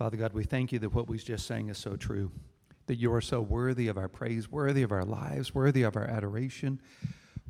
Father 0.00 0.16
God, 0.16 0.32
we 0.32 0.44
thank 0.44 0.72
you 0.72 0.78
that 0.78 0.94
what 0.94 1.10
we 1.10 1.18
just 1.18 1.46
sang 1.46 1.68
is 1.68 1.76
so 1.76 1.94
true, 1.94 2.32
that 2.86 2.96
you 2.96 3.12
are 3.12 3.20
so 3.20 3.42
worthy 3.42 3.86
of 3.86 3.98
our 3.98 4.08
praise, 4.08 4.50
worthy 4.50 4.82
of 4.82 4.92
our 4.92 5.04
lives, 5.04 5.54
worthy 5.54 5.82
of 5.82 5.94
our 5.94 6.06
adoration, 6.06 6.80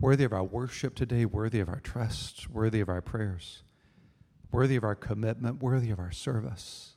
worthy 0.01 0.25
of 0.25 0.33
our 0.33 0.43
worship 0.43 0.97
today, 0.97 1.25
worthy 1.25 1.61
of 1.61 1.69
our 1.69 1.79
trust, 1.79 2.51
worthy 2.51 2.81
of 2.81 2.89
our 2.89 3.01
prayers, 3.01 3.63
worthy 4.51 4.75
of 4.75 4.83
our 4.83 4.97
commitment, 4.97 5.63
worthy 5.63 5.93
of 5.93 6.01
our 6.01 6.11
service, 6.11 6.97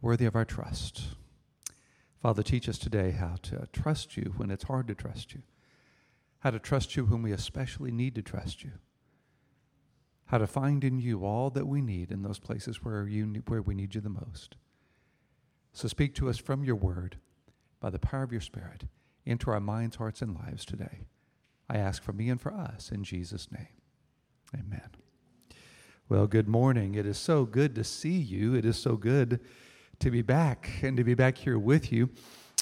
worthy 0.00 0.24
of 0.24 0.34
our 0.34 0.46
trust. 0.46 1.02
Father, 2.22 2.42
teach 2.42 2.70
us 2.70 2.78
today 2.78 3.10
how 3.10 3.34
to 3.42 3.68
trust 3.70 4.16
you 4.16 4.32
when 4.38 4.50
it's 4.50 4.64
hard 4.64 4.88
to 4.88 4.94
trust 4.94 5.34
you, 5.34 5.42
how 6.38 6.50
to 6.50 6.58
trust 6.58 6.96
you 6.96 7.04
when 7.04 7.20
we 7.20 7.32
especially 7.32 7.90
need 7.90 8.14
to 8.14 8.22
trust 8.22 8.64
you 8.64 8.70
how 10.32 10.38
to 10.38 10.46
find 10.46 10.82
in 10.82 10.98
you 10.98 11.26
all 11.26 11.50
that 11.50 11.66
we 11.66 11.82
need 11.82 12.10
in 12.10 12.22
those 12.22 12.38
places 12.38 12.82
where, 12.82 13.06
you, 13.06 13.42
where 13.48 13.60
we 13.60 13.74
need 13.74 13.94
you 13.94 14.00
the 14.00 14.08
most. 14.08 14.56
So 15.74 15.88
speak 15.88 16.14
to 16.14 16.30
us 16.30 16.38
from 16.38 16.64
your 16.64 16.74
word 16.74 17.18
by 17.80 17.90
the 17.90 17.98
power 17.98 18.22
of 18.22 18.32
your 18.32 18.40
Spirit 18.40 18.84
into 19.26 19.50
our 19.50 19.60
minds, 19.60 19.96
hearts, 19.96 20.22
and 20.22 20.34
lives 20.34 20.64
today. 20.64 21.00
I 21.68 21.76
ask 21.76 22.02
for 22.02 22.14
me 22.14 22.30
and 22.30 22.40
for 22.40 22.50
us 22.50 22.90
in 22.90 23.04
Jesus' 23.04 23.52
name. 23.52 23.68
Amen. 24.54 24.88
Well, 26.08 26.26
good 26.26 26.48
morning. 26.48 26.94
It 26.94 27.04
is 27.04 27.18
so 27.18 27.44
good 27.44 27.74
to 27.74 27.84
see 27.84 28.16
you. 28.16 28.54
It 28.54 28.64
is 28.64 28.78
so 28.78 28.96
good 28.96 29.38
to 29.98 30.10
be 30.10 30.22
back 30.22 30.70
and 30.80 30.96
to 30.96 31.04
be 31.04 31.14
back 31.14 31.36
here 31.36 31.58
with 31.58 31.92
you. 31.92 32.08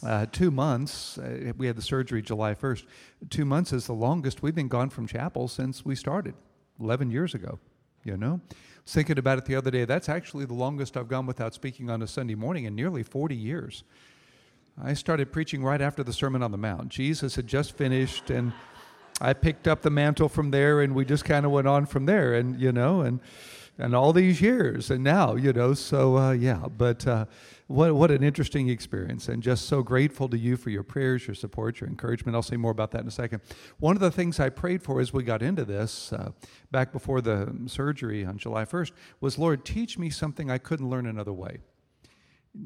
Uh, 0.03 0.27
two 0.33 0.51
months, 0.51 1.19
uh, 1.19 1.53
we 1.57 1.69
had 1.69 1.77
the 1.77 1.83
surgery 1.83 2.21
July 2.21 2.53
1st. 2.53 2.85
Two 3.29 3.45
months 3.45 3.73
is 3.73 3.87
the 3.87 3.93
longest 3.93 4.43
we've 4.43 4.57
been 4.57 4.67
gone 4.67 4.91
from 4.91 5.07
chapel 5.07 5.47
since 5.47 5.85
we 5.85 5.95
started. 5.95 6.35
11 6.81 7.11
years 7.11 7.35
ago, 7.35 7.59
you 8.05 8.17
know? 8.17 8.41
Was 8.85 8.95
thinking 8.95 9.19
about 9.19 9.39
it 9.39 9.45
the 9.45 9.55
other 9.55 9.71
day. 9.71 9.85
That's 9.85 10.09
actually 10.09 10.47
the 10.47 10.55
longest 10.55 10.97
I've 10.97 11.09
gone 11.09 11.27
without 11.27 11.55
speaking 11.55 11.91
on 11.91 12.03
a 12.03 12.07
Sunday 12.07 12.35
morning 12.35 12.65
in 12.65 12.75
nearly 12.75 13.03
40 13.03 13.37
years. 13.37 13.85
I 14.83 14.95
started 14.95 15.33
preaching 15.33 15.63
right 15.63 15.81
after 15.81 16.03
the 16.03 16.13
Sermon 16.13 16.43
on 16.43 16.53
the 16.53 16.59
Mount. 16.59 16.89
Jesus 16.89 17.37
had 17.37 17.47
just 17.47 17.77
finished, 17.77 18.31
and 18.31 18.53
I 19.21 19.35
picked 19.35 19.69
up 19.69 19.83
the 19.83 19.91
mantle 19.91 20.29
from 20.29 20.51
there, 20.51 20.81
and 20.81 20.95
we 20.95 21.05
just 21.05 21.25
kind 21.25 21.45
of 21.45 21.53
went 21.53 21.69
on 21.69 21.85
from 21.87 22.07
there, 22.07 22.35
and, 22.35 22.59
you 22.59 22.73
know, 22.73 23.03
and 23.03 23.21
and 23.81 23.95
all 23.95 24.13
these 24.13 24.41
years 24.41 24.91
and 24.91 25.03
now 25.03 25.35
you 25.35 25.53
know 25.53 25.73
so 25.73 26.17
uh, 26.17 26.33
yeah 26.33 26.65
but 26.77 27.07
uh, 27.07 27.25
what, 27.67 27.95
what 27.95 28.11
an 28.11 28.23
interesting 28.23 28.69
experience 28.69 29.29
and 29.29 29.43
just 29.43 29.67
so 29.67 29.83
grateful 29.83 30.29
to 30.29 30.39
you 30.39 30.57
for 30.57 30.71
your 30.71 30.83
prayers 30.83 31.27
your 31.27 31.35
support 31.35 31.81
your 31.81 31.89
encouragement. 31.89 32.37
I'll 32.37 32.43
say 32.43 32.57
more 32.57 32.73
about 32.73 32.91
that 32.93 33.01
in 33.01 33.09
a 33.09 33.13
second. 33.13 33.41
One 33.79 33.97
of 33.97 34.01
the 34.01 34.11
things 34.11 34.39
i 34.39 34.49
prayed 34.51 34.83
for 34.83 35.01
as 35.01 35.13
we 35.13 35.23
got 35.23 35.43
into 35.43 35.65
this 35.65 36.13
uh, 36.13 36.33
back 36.71 36.93
before 36.93 37.21
the 37.21 37.53
surgery 37.67 38.25
on 38.25 38.37
july 38.39 38.65
1st 38.65 38.93
was 39.21 39.39
lord 39.39 39.65
teach 39.65 39.99
me 39.99 40.11
something 40.11 40.51
i 40.51 40.59
couldn't 40.59 40.89
learn 40.89 41.07
another 41.07 41.33
way. 41.33 41.59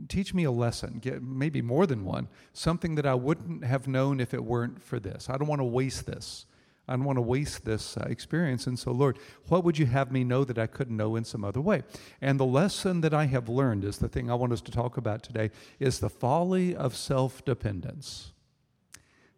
Teach 0.08 0.34
me 0.34 0.44
a 0.44 0.50
lesson 0.50 0.98
get 0.98 1.22
maybe 1.22 1.62
more 1.62 1.86
than 1.86 2.04
one 2.04 2.28
something 2.52 2.96
that 2.96 3.06
i 3.06 3.14
wouldn't 3.14 3.64
have 3.64 3.86
known 3.86 4.18
if 4.18 4.34
it 4.34 4.44
weren't 4.44 4.82
for 4.82 4.98
this. 4.98 5.30
I 5.30 5.36
don't 5.36 5.48
want 5.48 5.60
to 5.60 5.64
waste 5.64 6.06
this 6.06 6.46
I 6.86 6.96
don't 6.96 7.04
want 7.04 7.16
to 7.16 7.22
waste 7.22 7.64
this 7.64 7.96
uh, 7.96 8.06
experience. 8.08 8.66
And 8.66 8.78
so, 8.78 8.92
Lord, 8.92 9.18
what 9.48 9.64
would 9.64 9.78
you 9.78 9.86
have 9.86 10.12
me 10.12 10.22
know 10.22 10.44
that 10.44 10.58
I 10.58 10.66
couldn't 10.66 10.96
know 10.96 11.16
in 11.16 11.24
some 11.24 11.44
other 11.44 11.60
way? 11.60 11.82
And 12.20 12.38
the 12.38 12.44
lesson 12.44 13.00
that 13.00 13.14
I 13.14 13.24
have 13.24 13.48
learned 13.48 13.84
is 13.84 13.98
the 13.98 14.08
thing 14.08 14.30
I 14.30 14.34
want 14.34 14.52
us 14.52 14.60
to 14.62 14.70
talk 14.70 14.96
about 14.96 15.22
today 15.22 15.50
is 15.78 15.98
the 15.98 16.10
folly 16.10 16.76
of 16.76 16.94
self 16.94 17.44
dependence. 17.44 18.32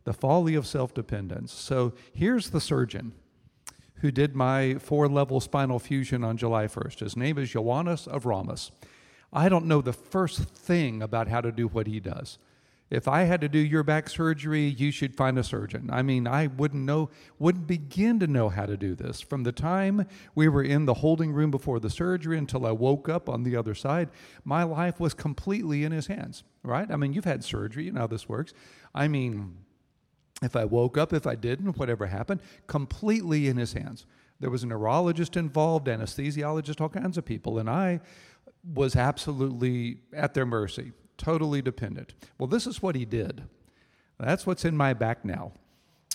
The 0.04 0.12
folly 0.12 0.54
of 0.54 0.66
self 0.66 0.92
dependence. 0.92 1.52
So, 1.52 1.92
here's 2.12 2.50
the 2.50 2.60
surgeon 2.60 3.12
who 4.00 4.10
did 4.10 4.34
my 4.34 4.74
four 4.74 5.08
level 5.08 5.40
spinal 5.40 5.78
fusion 5.78 6.24
on 6.24 6.36
July 6.36 6.66
1st. 6.66 7.00
His 7.00 7.16
name 7.16 7.38
is 7.38 7.52
Ioannis 7.52 8.08
Avramis. 8.08 8.70
I 9.32 9.48
don't 9.48 9.66
know 9.66 9.80
the 9.80 9.92
first 9.92 10.40
thing 10.40 11.02
about 11.02 11.28
how 11.28 11.40
to 11.40 11.52
do 11.52 11.68
what 11.68 11.86
he 11.86 12.00
does. 12.00 12.38
If 12.88 13.08
I 13.08 13.22
had 13.22 13.40
to 13.40 13.48
do 13.48 13.58
your 13.58 13.82
back 13.82 14.08
surgery, 14.08 14.66
you 14.66 14.92
should 14.92 15.16
find 15.16 15.36
a 15.38 15.42
surgeon. 15.42 15.90
I 15.92 16.02
mean, 16.02 16.28
I 16.28 16.46
wouldn't 16.46 16.84
know, 16.84 17.10
wouldn't 17.36 17.66
begin 17.66 18.20
to 18.20 18.28
know 18.28 18.48
how 18.48 18.64
to 18.64 18.76
do 18.76 18.94
this. 18.94 19.20
From 19.20 19.42
the 19.42 19.50
time 19.50 20.06
we 20.36 20.46
were 20.46 20.62
in 20.62 20.86
the 20.86 20.94
holding 20.94 21.32
room 21.32 21.50
before 21.50 21.80
the 21.80 21.90
surgery 21.90 22.38
until 22.38 22.64
I 22.64 22.70
woke 22.70 23.08
up 23.08 23.28
on 23.28 23.42
the 23.42 23.56
other 23.56 23.74
side, 23.74 24.10
my 24.44 24.62
life 24.62 25.00
was 25.00 25.14
completely 25.14 25.82
in 25.82 25.90
his 25.90 26.06
hands, 26.06 26.44
right? 26.62 26.88
I 26.88 26.94
mean, 26.94 27.12
you've 27.12 27.24
had 27.24 27.42
surgery, 27.42 27.84
you 27.84 27.92
know 27.92 28.02
how 28.02 28.06
this 28.06 28.28
works. 28.28 28.52
I 28.94 29.08
mean, 29.08 29.56
if 30.42 30.54
I 30.54 30.64
woke 30.64 30.96
up, 30.96 31.12
if 31.12 31.26
I 31.26 31.34
didn't, 31.34 31.78
whatever 31.78 32.06
happened, 32.06 32.40
completely 32.68 33.48
in 33.48 33.56
his 33.56 33.72
hands. 33.72 34.06
There 34.38 34.50
was 34.50 34.62
a 34.62 34.66
neurologist 34.66 35.36
involved, 35.36 35.88
anesthesiologist, 35.88 36.80
all 36.80 36.90
kinds 36.90 37.18
of 37.18 37.24
people, 37.24 37.58
and 37.58 37.68
I 37.68 38.00
was 38.74 38.94
absolutely 38.94 40.02
at 40.12 40.34
their 40.34 40.46
mercy 40.46 40.92
totally 41.16 41.62
dependent. 41.62 42.14
Well, 42.38 42.46
this 42.46 42.66
is 42.66 42.82
what 42.82 42.94
he 42.94 43.04
did. 43.04 43.44
That's 44.18 44.46
what's 44.46 44.64
in 44.64 44.76
my 44.76 44.94
back 44.94 45.24
now. 45.24 45.52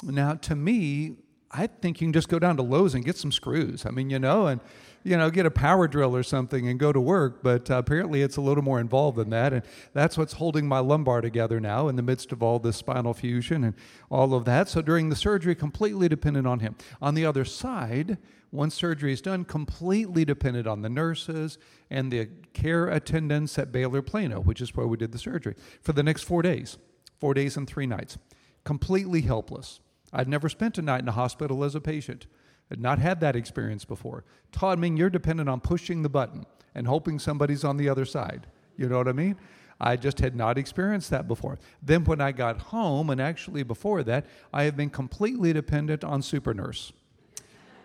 Now, 0.03 0.33
to 0.33 0.55
me, 0.55 1.17
I 1.51 1.67
think 1.67 1.99
you 1.99 2.07
can 2.07 2.13
just 2.13 2.29
go 2.29 2.39
down 2.39 2.57
to 2.57 2.63
Lowe's 2.63 2.95
and 2.95 3.03
get 3.03 3.17
some 3.17 3.31
screws. 3.31 3.85
I 3.85 3.91
mean, 3.91 4.09
you 4.09 4.19
know, 4.19 4.47
and 4.47 4.61
you 5.03 5.17
know, 5.17 5.29
get 5.29 5.45
a 5.45 5.51
power 5.51 5.87
drill 5.87 6.15
or 6.15 6.23
something 6.23 6.67
and 6.67 6.79
go 6.79 6.91
to 6.91 7.01
work. 7.01 7.41
But 7.41 7.69
uh, 7.69 7.75
apparently, 7.75 8.21
it's 8.21 8.37
a 8.37 8.41
little 8.41 8.63
more 8.63 8.79
involved 8.79 9.17
than 9.17 9.31
that, 9.31 9.51
and 9.51 9.63
that's 9.93 10.17
what's 10.17 10.33
holding 10.33 10.67
my 10.67 10.79
lumbar 10.79 11.21
together 11.21 11.59
now 11.59 11.87
in 11.87 11.95
the 11.95 12.03
midst 12.03 12.31
of 12.31 12.41
all 12.41 12.59
this 12.59 12.77
spinal 12.77 13.13
fusion 13.13 13.63
and 13.63 13.73
all 14.09 14.33
of 14.33 14.45
that. 14.45 14.69
So 14.69 14.81
during 14.81 15.09
the 15.09 15.15
surgery, 15.15 15.55
completely 15.55 16.07
dependent 16.07 16.47
on 16.47 16.59
him. 16.59 16.75
On 17.01 17.15
the 17.15 17.25
other 17.25 17.45
side, 17.45 18.17
once 18.51 18.75
surgery 18.75 19.13
is 19.13 19.21
done, 19.21 19.45
completely 19.45 20.25
dependent 20.25 20.67
on 20.67 20.81
the 20.81 20.89
nurses 20.89 21.57
and 21.89 22.11
the 22.11 22.27
care 22.53 22.87
attendants 22.87 23.57
at 23.57 23.71
Baylor 23.71 24.01
Plano, 24.01 24.41
which 24.41 24.61
is 24.61 24.75
where 24.75 24.87
we 24.87 24.97
did 24.97 25.11
the 25.11 25.17
surgery, 25.17 25.55
for 25.81 25.93
the 25.93 26.03
next 26.03 26.23
four 26.23 26.41
days, 26.41 26.77
four 27.19 27.33
days 27.33 27.55
and 27.55 27.67
three 27.67 27.87
nights. 27.87 28.17
Completely 28.63 29.21
helpless. 29.21 29.79
I'd 30.11 30.27
never 30.27 30.49
spent 30.49 30.77
a 30.77 30.81
night 30.81 31.01
in 31.01 31.07
a 31.07 31.13
hospital 31.13 31.63
as 31.63 31.75
a 31.75 31.81
patient. 31.81 32.27
Had 32.69 32.81
not 32.81 32.99
had 32.99 33.19
that 33.21 33.35
experience 33.35 33.85
before. 33.85 34.23
Todd 34.51 34.79
Ming, 34.79 34.97
you're 34.97 35.09
dependent 35.09 35.49
on 35.49 35.61
pushing 35.61 36.03
the 36.03 36.09
button 36.09 36.45
and 36.75 36.87
hoping 36.87 37.19
somebody's 37.19 37.63
on 37.63 37.77
the 37.77 37.89
other 37.89 38.05
side. 38.05 38.47
You 38.77 38.87
know 38.87 38.97
what 38.97 39.07
I 39.07 39.13
mean? 39.13 39.37
I 39.79 39.95
just 39.95 40.19
had 40.19 40.35
not 40.35 40.57
experienced 40.57 41.09
that 41.09 41.27
before. 41.27 41.57
Then, 41.81 42.03
when 42.03 42.21
I 42.21 42.31
got 42.31 42.59
home, 42.59 43.09
and 43.09 43.19
actually 43.19 43.63
before 43.63 44.03
that, 44.03 44.25
I 44.53 44.63
have 44.63 44.77
been 44.77 44.89
completely 44.91 45.53
dependent 45.53 46.03
on 46.03 46.21
Super 46.21 46.53
Nurse. 46.53 46.93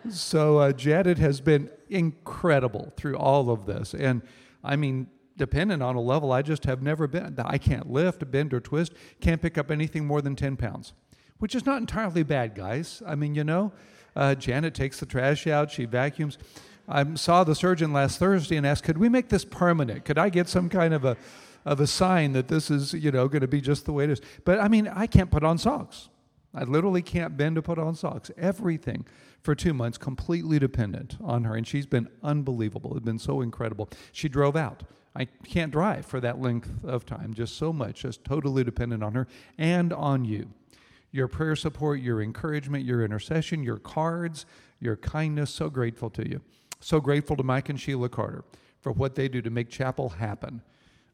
So, 0.09 0.57
uh, 0.59 0.71
Janet 0.71 1.17
has 1.17 1.41
been 1.41 1.69
incredible 1.89 2.93
through 2.97 3.17
all 3.17 3.49
of 3.49 3.65
this. 3.65 3.93
And 3.93 4.21
I 4.63 4.75
mean, 4.75 5.07
dependent 5.37 5.83
on 5.83 5.95
a 5.95 6.01
level 6.01 6.31
I 6.31 6.41
just 6.41 6.65
have 6.65 6.81
never 6.81 7.07
been. 7.07 7.35
I 7.39 7.57
can't 7.57 7.89
lift, 7.89 8.29
bend, 8.29 8.53
or 8.53 8.59
twist, 8.59 8.93
can't 9.21 9.41
pick 9.41 9.57
up 9.57 9.71
anything 9.71 10.05
more 10.05 10.21
than 10.21 10.35
10 10.35 10.57
pounds, 10.57 10.93
which 11.37 11.55
is 11.55 11.65
not 11.65 11.77
entirely 11.77 12.23
bad, 12.23 12.55
guys. 12.55 13.01
I 13.05 13.15
mean, 13.15 13.35
you 13.35 13.43
know, 13.43 13.71
uh, 14.15 14.35
Janet 14.35 14.73
takes 14.73 14.99
the 14.99 15.05
trash 15.05 15.47
out, 15.47 15.71
she 15.71 15.85
vacuums. 15.85 16.37
I 16.89 17.15
saw 17.15 17.43
the 17.43 17.55
surgeon 17.55 17.93
last 17.93 18.17
Thursday 18.17 18.55
and 18.55 18.65
asked, 18.65 18.83
"Could 18.83 18.97
we 18.97 19.09
make 19.09 19.29
this 19.29 19.45
permanent? 19.45 20.05
Could 20.05 20.17
I 20.17 20.29
get 20.29 20.47
some 20.47 20.69
kind 20.69 20.93
of 20.93 21.03
a 21.05 21.17
of 21.65 21.81
a 21.81 21.87
sign 21.87 22.31
that 22.31 22.47
this 22.47 22.71
is, 22.71 22.93
you 22.93 23.11
know, 23.11 23.27
going 23.27 23.41
to 23.41 23.47
be 23.47 23.59
just 23.59 23.85
the 23.85 23.91
way 23.91 24.05
it 24.05 24.09
is?" 24.09 24.21
But 24.45 24.59
I 24.61 24.69
mean, 24.69 24.87
I 24.87 25.05
can't 25.05 25.29
put 25.29 25.43
on 25.43 25.57
socks. 25.57 26.07
I 26.55 26.63
literally 26.63 27.01
can't 27.01 27.35
bend 27.35 27.57
to 27.57 27.61
put 27.61 27.77
on 27.77 27.93
socks. 27.93 28.31
Everything 28.37 29.05
for 29.47 29.55
two 29.55 29.73
months, 29.73 29.97
completely 29.97 30.59
dependent 30.59 31.15
on 31.23 31.45
her, 31.45 31.55
and 31.55 31.65
she's 31.65 31.85
been 31.85 32.09
unbelievable. 32.21 32.97
It's 32.97 33.05
been 33.05 33.17
so 33.17 33.39
incredible. 33.39 33.87
She 34.11 34.27
drove 34.27 34.57
out. 34.57 34.83
I 35.15 35.23
can't 35.23 35.71
drive 35.71 36.05
for 36.05 36.19
that 36.19 36.41
length 36.41 36.69
of 36.83 37.05
time, 37.05 37.33
just 37.33 37.55
so 37.55 37.71
much, 37.71 38.01
just 38.01 38.25
totally 38.25 38.65
dependent 38.65 39.03
on 39.03 39.13
her 39.13 39.25
and 39.57 39.93
on 39.93 40.25
you 40.25 40.49
your 41.13 41.29
prayer 41.29 41.55
support, 41.55 42.01
your 42.01 42.21
encouragement, 42.21 42.83
your 42.83 43.05
intercession, 43.05 43.63
your 43.63 43.77
cards, 43.77 44.45
your 44.81 44.97
kindness. 44.97 45.49
So 45.49 45.69
grateful 45.69 46.09
to 46.09 46.27
you. 46.27 46.41
So 46.81 46.99
grateful 46.99 47.37
to 47.37 47.43
Mike 47.43 47.69
and 47.69 47.79
Sheila 47.79 48.09
Carter 48.09 48.43
for 48.81 48.91
what 48.91 49.15
they 49.15 49.29
do 49.29 49.41
to 49.41 49.49
make 49.49 49.69
chapel 49.69 50.09
happen. 50.09 50.61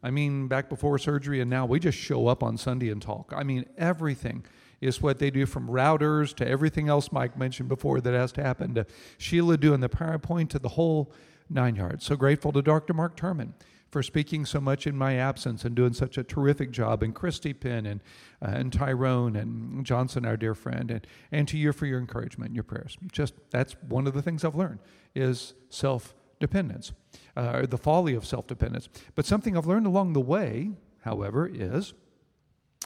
I 0.02 0.10
mean, 0.10 0.48
back 0.48 0.70
before 0.70 0.98
surgery 0.98 1.40
and 1.40 1.52
now, 1.52 1.68
we 1.68 1.80
just 1.80 2.00
show 2.00 2.26
up 2.26 2.42
on 2.42 2.58
Sunday 2.58 2.90
and 2.90 3.00
talk. 3.00 3.32
I 3.36 3.44
mean, 3.44 3.66
everything 3.78 4.44
is 4.84 5.02
what 5.02 5.20
they 5.20 5.32
do 5.32 5.46
from 5.46 5.68
routers 5.68 6.34
to 6.36 6.48
everything 6.48 6.90
else 6.90 7.12
Mike 7.12 7.38
mentioned 7.38 7.70
before 7.70 8.02
that 8.02 8.14
has 8.14 8.32
to 8.34 8.44
happen 8.44 8.76
to 8.76 8.86
Sheila 9.18 9.58
doing 9.58 9.80
the 9.80 9.90
PowerPoint 9.90 10.50
to 10.50 10.60
the 10.60 10.70
whole 10.70 11.12
nine 11.50 11.76
yards. 11.76 12.06
So 12.06 12.16
grateful 12.16 12.52
to 12.52 12.62
Dr. 12.62 12.94
Mark 12.94 13.16
Turman 13.16 13.54
for 13.94 14.02
speaking 14.02 14.44
so 14.44 14.60
much 14.60 14.88
in 14.88 14.98
my 14.98 15.16
absence 15.18 15.64
and 15.64 15.76
doing 15.76 15.94
such 15.94 16.18
a 16.18 16.24
terrific 16.24 16.72
job, 16.72 17.04
and 17.04 17.14
Christy 17.14 17.54
Penn 17.54 17.86
and, 17.86 18.02
uh, 18.42 18.48
and 18.48 18.74
Tyrone 18.74 19.36
and 19.36 19.86
Johnson, 19.86 20.26
our 20.26 20.36
dear 20.36 20.56
friend, 20.56 20.90
and, 20.90 21.06
and 21.32 21.48
to 21.48 21.60
you 21.60 21.72
for 21.72 21.86
your 21.86 22.00
encouragement 22.00 22.50
and 22.50 22.56
your 22.56 22.64
prayers. 22.64 22.98
Just 23.12 23.36
that's 23.52 23.76
one 23.88 24.08
of 24.08 24.16
the 24.16 24.24
things 24.24 24.44
I've 24.44 24.56
learned 24.56 24.80
is 25.14 25.54
self 25.70 26.16
dependence, 26.40 26.92
uh, 27.38 27.68
the 27.68 27.78
folly 27.78 28.16
of 28.16 28.26
self 28.26 28.48
dependence. 28.48 28.90
But 29.14 29.28
something 29.28 29.56
I've 29.56 29.68
learned 29.68 29.86
along 29.86 30.14
the 30.14 30.22
way, 30.22 30.72
however, 31.04 31.48
is 31.48 31.94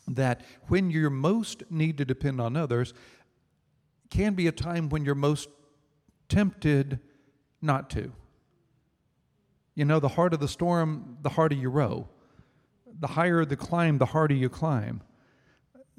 that 0.08 0.42
when 0.68 0.90
you're 0.90 1.10
most 1.10 1.64
need 1.70 1.98
to 1.98 2.06
depend 2.06 2.40
on 2.40 2.56
others, 2.56 2.94
can 4.10 4.34
be 4.34 4.48
a 4.48 4.52
time 4.52 4.90
when 4.90 5.04
you're 5.04 5.16
most 5.16 5.50
tempted 6.30 7.00
not 7.62 7.90
to. 7.92 8.12
You 9.76 9.86
know, 9.86 10.00
the 10.00 10.10
harder 10.10 10.38
the 10.38 10.48
storm, 10.48 11.18
the 11.22 11.30
harder 11.30 11.56
you 11.56 11.70
row. 11.70 12.08
The 13.00 13.08
higher 13.08 13.46
the 13.46 13.56
climb, 13.56 13.98
the 13.98 14.08
harder 14.08 14.34
you 14.34 14.50
climb. 14.50 15.02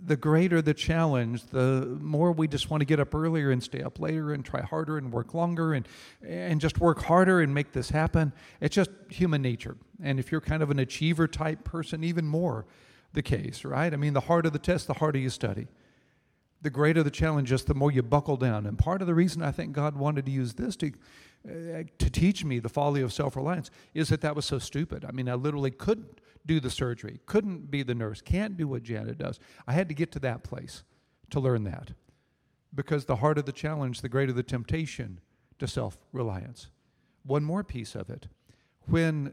The 0.01 0.17
greater 0.17 0.63
the 0.63 0.75
challenge, 0.75 1.47
the 1.47 1.99
more 2.01 2.33
we 2.33 2.49
just 2.49 2.71
want 2.71 2.81
to 2.81 2.85
get 2.85 3.01
up 3.01 3.15
earlier 3.15 3.51
and 3.51 3.63
stay 3.63 3.83
up 3.83 3.99
later 4.01 4.33
and 4.33 4.45
try 4.45 4.63
harder 4.63 4.97
and 4.97 5.13
work 5.13 5.35
longer 5.35 5.75
and, 5.75 5.87
and 6.27 6.61
just 6.61 6.79
work 6.79 7.03
harder 7.03 7.41
and 7.41 7.53
make 7.53 7.73
this 7.73 7.91
happen. 7.91 8.33
It's 8.61 8.75
just 8.75 8.91
human 9.11 9.43
nature. 9.43 9.77
And 10.03 10.19
if 10.19 10.31
you're 10.33 10.41
kind 10.41 10.63
of 10.63 10.71
an 10.71 10.79
achiever 10.79 11.27
type 11.27 11.65
person, 11.65 12.05
even 12.05 12.27
more 12.27 12.65
the 13.13 13.23
case, 13.23 13.65
right? 13.65 13.93
I 13.93 13.97
mean, 13.97 14.13
the 14.13 14.21
harder 14.21 14.51
the 14.51 14.59
test, 14.59 14.87
the 14.87 14.95
harder 14.95 15.19
you 15.19 15.31
study. 15.31 15.69
The 16.61 16.71
greater 16.71 17.05
the 17.05 17.11
challenge, 17.11 17.49
just 17.49 17.69
the 17.69 17.75
more 17.75 17.93
you 17.93 18.03
buckle 18.03 18.37
down. 18.37 18.67
And 18.67 18.77
part 18.77 19.01
of 19.01 19.07
the 19.07 19.15
reason 19.15 19.43
I 19.43 19.53
think 19.53 19.73
God 19.73 19.97
wanted 19.97 20.27
to 20.27 20.33
use 20.33 20.55
this 20.55 20.75
to 20.77 20.93
uh, 21.49 21.85
to 21.99 22.11
teach 22.11 22.45
me 22.45 22.59
the 22.59 22.69
folly 22.69 23.01
of 23.01 23.13
self 23.13 23.37
reliance 23.37 23.71
is 23.95 24.09
that 24.09 24.21
that 24.23 24.35
was 24.35 24.45
so 24.45 24.59
stupid. 24.59 25.05
I 25.05 25.13
mean, 25.13 25.29
I 25.29 25.35
literally 25.35 25.71
couldn't 25.71 26.21
do 26.45 26.59
the 26.59 26.71
surgery, 26.71 27.21
couldn't 27.27 27.71
be 27.71 27.83
the 27.83 27.95
nurse, 27.95 28.21
can't 28.21 28.57
do 28.57 28.67
what 28.67 28.83
Janet 28.83 29.19
does. 29.19 29.39
I 29.67 29.73
had 29.73 29.89
to 29.89 29.95
get 29.95 30.11
to 30.13 30.19
that 30.21 30.43
place 30.43 30.83
to 31.31 31.41
learn 31.41 31.65
that. 31.65 31.93
Because 32.75 33.05
the 33.05 33.17
harder 33.17 33.43
the 33.43 33.53
challenge, 33.53 34.01
the 34.01 34.09
greater 34.09 34.33
the 34.33 34.43
temptation 34.43 35.21
to 35.59 35.69
self 35.69 35.97
reliance. 36.13 36.69
One 37.25 37.45
more 37.45 37.63
piece 37.63 37.95
of 37.95 38.11
it. 38.11 38.27
When 38.87 39.33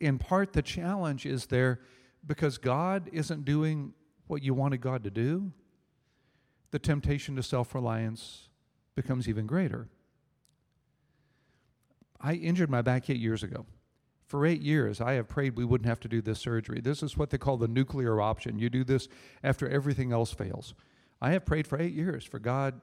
in 0.00 0.18
part 0.18 0.54
the 0.54 0.62
challenge 0.62 1.26
is 1.26 1.46
there 1.46 1.80
because 2.26 2.58
God 2.58 3.08
isn't 3.12 3.44
doing 3.44 3.92
what 4.26 4.42
you 4.42 4.54
wanted 4.54 4.80
God 4.80 5.04
to 5.04 5.10
do, 5.10 5.52
the 6.70 6.78
temptation 6.78 7.36
to 7.36 7.42
self 7.42 7.74
reliance 7.74 8.48
becomes 8.94 9.28
even 9.28 9.46
greater. 9.46 9.88
I 12.20 12.34
injured 12.34 12.70
my 12.70 12.82
back 12.82 13.08
eight 13.08 13.20
years 13.20 13.42
ago. 13.42 13.66
For 14.26 14.44
eight 14.44 14.60
years, 14.60 15.00
I 15.00 15.12
have 15.12 15.28
prayed 15.28 15.56
we 15.56 15.64
wouldn't 15.64 15.88
have 15.88 16.00
to 16.00 16.08
do 16.08 16.20
this 16.20 16.40
surgery. 16.40 16.80
This 16.80 17.02
is 17.02 17.16
what 17.16 17.30
they 17.30 17.38
call 17.38 17.56
the 17.56 17.68
nuclear 17.68 18.20
option. 18.20 18.58
You 18.58 18.68
do 18.68 18.82
this 18.82 19.06
after 19.44 19.68
everything 19.68 20.12
else 20.12 20.32
fails. 20.32 20.74
I 21.20 21.30
have 21.30 21.44
prayed 21.46 21.68
for 21.68 21.80
eight 21.80 21.94
years 21.94 22.24
for 22.24 22.40
God 22.40 22.80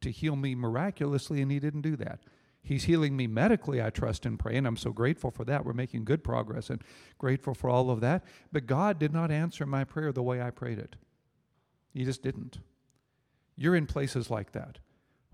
to 0.00 0.10
heal 0.10 0.34
me 0.34 0.56
miraculously, 0.56 1.40
and 1.40 1.52
He 1.52 1.60
didn't 1.60 1.82
do 1.82 1.94
that. 1.96 2.18
He's 2.66 2.84
healing 2.84 3.16
me 3.16 3.28
medically, 3.28 3.80
I 3.80 3.90
trust 3.90 4.26
and 4.26 4.40
pray, 4.40 4.56
and 4.56 4.66
I'm 4.66 4.76
so 4.76 4.90
grateful 4.90 5.30
for 5.30 5.44
that. 5.44 5.64
We're 5.64 5.72
making 5.72 6.04
good 6.04 6.24
progress 6.24 6.68
and 6.68 6.82
grateful 7.16 7.54
for 7.54 7.70
all 7.70 7.90
of 7.90 8.00
that. 8.00 8.24
But 8.50 8.66
God 8.66 8.98
did 8.98 9.12
not 9.12 9.30
answer 9.30 9.64
my 9.64 9.84
prayer 9.84 10.10
the 10.10 10.24
way 10.24 10.42
I 10.42 10.50
prayed 10.50 10.80
it. 10.80 10.96
He 11.94 12.04
just 12.04 12.24
didn't. 12.24 12.58
You're 13.54 13.76
in 13.76 13.86
places 13.86 14.30
like 14.30 14.50
that 14.50 14.80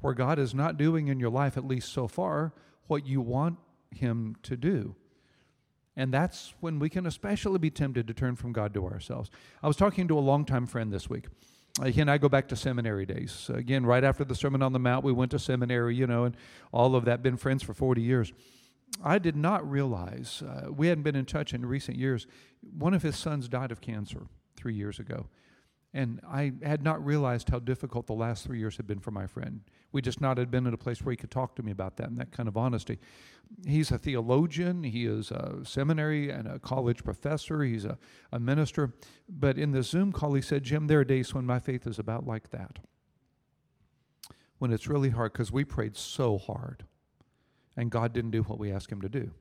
where 0.03 0.13
God 0.13 0.39
is 0.39 0.55
not 0.55 0.77
doing 0.77 1.09
in 1.09 1.19
your 1.19 1.31
life, 1.31 1.57
at 1.57 1.65
least 1.65 1.91
so 1.91 2.07
far, 2.07 2.53
what 2.87 3.07
you 3.07 3.23
want 3.23 3.59
Him 3.91 4.37
to 4.43 4.55
do. 4.55 4.95
And 5.97 6.13
that's 6.13 6.53
when 6.61 6.79
we 6.79 6.91
can 6.91 7.07
especially 7.07 7.59
be 7.59 7.71
tempted 7.71 8.07
to 8.09 8.15
turn 8.15 8.37
from 8.37 8.53
God 8.53 8.75
to 8.75 8.85
ourselves. 8.85 9.31
I 9.63 9.69
was 9.69 9.77
talking 9.77 10.07
to 10.09 10.19
a 10.19 10.21
longtime 10.21 10.67
friend 10.67 10.93
this 10.93 11.09
week. 11.09 11.29
Uh, 11.81 11.87
he 11.87 12.01
and 12.01 12.11
I 12.11 12.19
go 12.19 12.29
back 12.29 12.49
to 12.49 12.57
seminary 12.57 13.07
days. 13.07 13.51
Again, 13.53 13.87
right 13.87 14.05
after 14.05 14.25
the 14.25 14.35
Sermon 14.35 14.63
on 14.63 14.73
the 14.73 14.79
Mount, 14.79 15.05
we 15.05 15.13
went 15.13 15.31
to 15.31 15.39
seminary, 15.39 15.97
you 15.97 16.07
know, 16.07 16.25
and 16.25 16.37
all 16.71 16.95
of 16.95 17.07
that. 17.07 17.23
Been 17.23 17.37
friends 17.37 17.63
for 17.63 17.73
40 17.73 18.03
years. 18.03 18.33
I 19.03 19.19
did 19.19 19.37
not 19.37 19.69
realize, 19.69 20.43
uh, 20.43 20.71
we 20.71 20.89
hadn't 20.89 21.05
been 21.05 21.17
in 21.17 21.25
touch 21.25 21.55
in 21.55 21.65
recent 21.65 21.97
years. 21.97 22.27
One 22.77 22.93
of 22.93 23.03
his 23.03 23.17
sons 23.17 23.49
died 23.49 23.73
of 23.73 23.81
cancer 23.81 24.27
three 24.55 24.75
years 24.75 24.99
ago. 24.99 25.29
And 25.95 26.21
I 26.27 26.53
had 26.63 26.83
not 26.83 27.05
realized 27.05 27.49
how 27.49 27.59
difficult 27.59 28.07
the 28.07 28.15
last 28.15 28.45
three 28.45 28.59
years 28.59 28.77
had 28.77 28.87
been 28.87 29.01
for 29.01 29.11
my 29.11 29.27
friend. 29.27 29.63
We 29.93 30.03
just 30.03 30.21
not 30.21 30.39
had 30.39 30.51
been 30.51 30.67
in 30.67 30.75
a 30.75 30.79
place 30.79 31.03
where 31.03 31.13
he 31.13 31.17
could 31.17 31.31
talk 31.31 31.55
to 31.57 31.63
me 31.63 31.71
about 31.71 31.97
that 31.99 32.09
and 32.09 32.19
that 32.19 32.33
kind 32.33 32.49
of 32.49 32.57
honesty. 32.57 32.99
He's 33.67 33.91
a 33.91 33.99
theologian, 33.99 34.83
he 34.83 35.05
is 35.05 35.31
a 35.31 35.61
seminary 35.65 36.31
and 36.31 36.49
a 36.49 36.59
college 36.59 37.05
professor, 37.05 37.63
he's 37.63 37.85
a, 37.85 37.99
a 38.33 38.41
minister. 38.41 38.95
But 39.29 39.59
in 39.59 39.73
the 39.73 39.83
Zoom 39.83 40.13
call, 40.13 40.33
he 40.35 40.43
said, 40.43 40.65
Jim, 40.65 40.87
there 40.87 41.01
are 41.01 41.05
days 41.05 41.35
when 41.35 41.45
my 41.45 41.59
faith 41.59 41.87
is 41.87 41.99
about 41.99 42.27
like 42.27 42.51
that. 42.51 42.79
When 44.59 44.73
it's 44.73 44.87
really 44.87 45.11
hard, 45.11 45.33
because 45.33 45.53
we 45.53 45.65
prayed 45.65 45.97
so 45.97 46.39
hard 46.39 46.85
and 47.77 47.91
God 47.91 48.13
didn't 48.13 48.31
do 48.31 48.43
what 48.43 48.59
we 48.59 48.73
asked 48.73 48.91
him 48.91 49.01
to 49.03 49.09
do. 49.09 49.33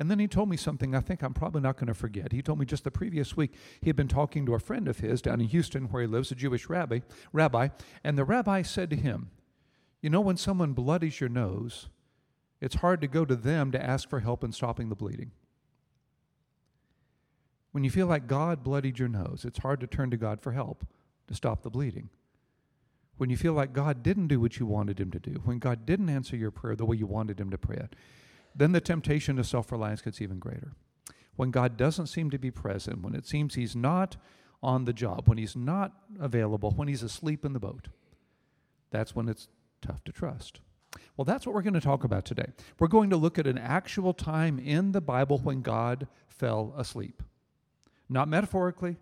And 0.00 0.10
then 0.10 0.20
he 0.20 0.28
told 0.28 0.48
me 0.48 0.56
something 0.56 0.94
I 0.94 1.00
think 1.00 1.22
I'm 1.22 1.34
probably 1.34 1.60
not 1.60 1.76
going 1.76 1.88
to 1.88 1.94
forget. 1.94 2.32
He 2.32 2.40
told 2.40 2.58
me 2.60 2.66
just 2.66 2.84
the 2.84 2.90
previous 2.90 3.36
week 3.36 3.52
he 3.80 3.88
had 3.88 3.96
been 3.96 4.08
talking 4.08 4.46
to 4.46 4.54
a 4.54 4.60
friend 4.60 4.86
of 4.86 5.00
his 5.00 5.20
down 5.20 5.40
in 5.40 5.48
Houston 5.48 5.86
where 5.86 6.02
he 6.02 6.08
lives, 6.08 6.30
a 6.30 6.36
Jewish 6.36 6.68
rabbi, 6.68 7.00
rabbi, 7.32 7.68
and 8.04 8.16
the 8.16 8.24
rabbi 8.24 8.62
said 8.62 8.90
to 8.90 8.96
him, 8.96 9.30
"You 10.00 10.10
know 10.10 10.20
when 10.20 10.36
someone 10.36 10.72
bloodies 10.72 11.20
your 11.20 11.28
nose, 11.28 11.88
it's 12.60 12.76
hard 12.76 13.00
to 13.00 13.08
go 13.08 13.24
to 13.24 13.36
them 13.36 13.70
to 13.72 13.82
ask 13.82 14.08
for 14.08 14.20
help 14.20 14.42
in 14.42 14.52
stopping 14.52 14.88
the 14.88 14.96
bleeding. 14.96 15.32
When 17.72 17.84
you 17.84 17.90
feel 17.90 18.06
like 18.06 18.26
God 18.26 18.64
bloodied 18.64 18.98
your 18.98 19.08
nose, 19.08 19.44
it's 19.44 19.58
hard 19.58 19.80
to 19.80 19.86
turn 19.86 20.10
to 20.10 20.16
God 20.16 20.40
for 20.40 20.52
help 20.52 20.86
to 21.26 21.34
stop 21.34 21.62
the 21.62 21.70
bleeding. 21.70 22.08
When 23.18 23.30
you 23.30 23.36
feel 23.36 23.52
like 23.52 23.72
God 23.72 24.02
didn't 24.02 24.28
do 24.28 24.40
what 24.40 24.58
you 24.58 24.66
wanted 24.66 24.98
him 24.98 25.10
to 25.10 25.18
do, 25.18 25.40
when 25.44 25.58
God 25.58 25.84
didn't 25.84 26.08
answer 26.08 26.36
your 26.36 26.50
prayer 26.50 26.76
the 26.76 26.86
way 26.86 26.96
you 26.96 27.06
wanted 27.06 27.40
him 27.40 27.50
to 27.50 27.58
pray 27.58 27.76
it, 27.76 27.94
then 28.54 28.72
the 28.72 28.80
temptation 28.80 29.36
to 29.36 29.44
self 29.44 29.70
reliance 29.70 30.02
gets 30.02 30.20
even 30.20 30.38
greater. 30.38 30.72
When 31.36 31.50
God 31.50 31.76
doesn't 31.76 32.08
seem 32.08 32.30
to 32.30 32.38
be 32.38 32.50
present, 32.50 33.02
when 33.02 33.14
it 33.14 33.26
seems 33.26 33.54
He's 33.54 33.76
not 33.76 34.16
on 34.60 34.84
the 34.84 34.92
job, 34.92 35.28
when 35.28 35.38
He's 35.38 35.54
not 35.54 35.92
available, 36.18 36.72
when 36.72 36.88
He's 36.88 37.02
asleep 37.04 37.44
in 37.44 37.52
the 37.52 37.60
boat, 37.60 37.88
that's 38.90 39.14
when 39.14 39.28
it's 39.28 39.48
tough 39.80 40.04
to 40.04 40.12
trust. 40.12 40.60
Well, 41.16 41.24
that's 41.24 41.46
what 41.46 41.54
we're 41.54 41.62
going 41.62 41.74
to 41.74 41.80
talk 41.80 42.04
about 42.04 42.24
today. 42.24 42.46
We're 42.78 42.88
going 42.88 43.10
to 43.10 43.16
look 43.16 43.38
at 43.38 43.46
an 43.46 43.58
actual 43.58 44.14
time 44.14 44.58
in 44.58 44.92
the 44.92 45.00
Bible 45.00 45.38
when 45.38 45.62
God 45.62 46.06
fell 46.28 46.74
asleep. 46.76 47.22
Not 48.08 48.28
metaphorically, 48.28 48.96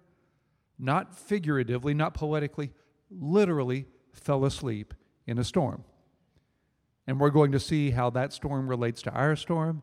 not 0.79 1.15
figuratively, 1.15 1.95
not 1.95 2.15
poetically, 2.15 2.73
literally 3.11 3.87
fell 4.13 4.45
asleep 4.45 4.95
in 5.27 5.39
a 5.39 5.45
storm. 5.45 5.85
And 7.07 7.21
we're 7.21 7.31
going 7.31 7.53
to 7.53 7.61
see 7.61 7.91
how 7.91 8.11
that 8.11 8.33
storm 8.33 8.69
relates 8.69 9.03
to 9.03 9.11
our 9.13 9.37
storm 9.37 9.83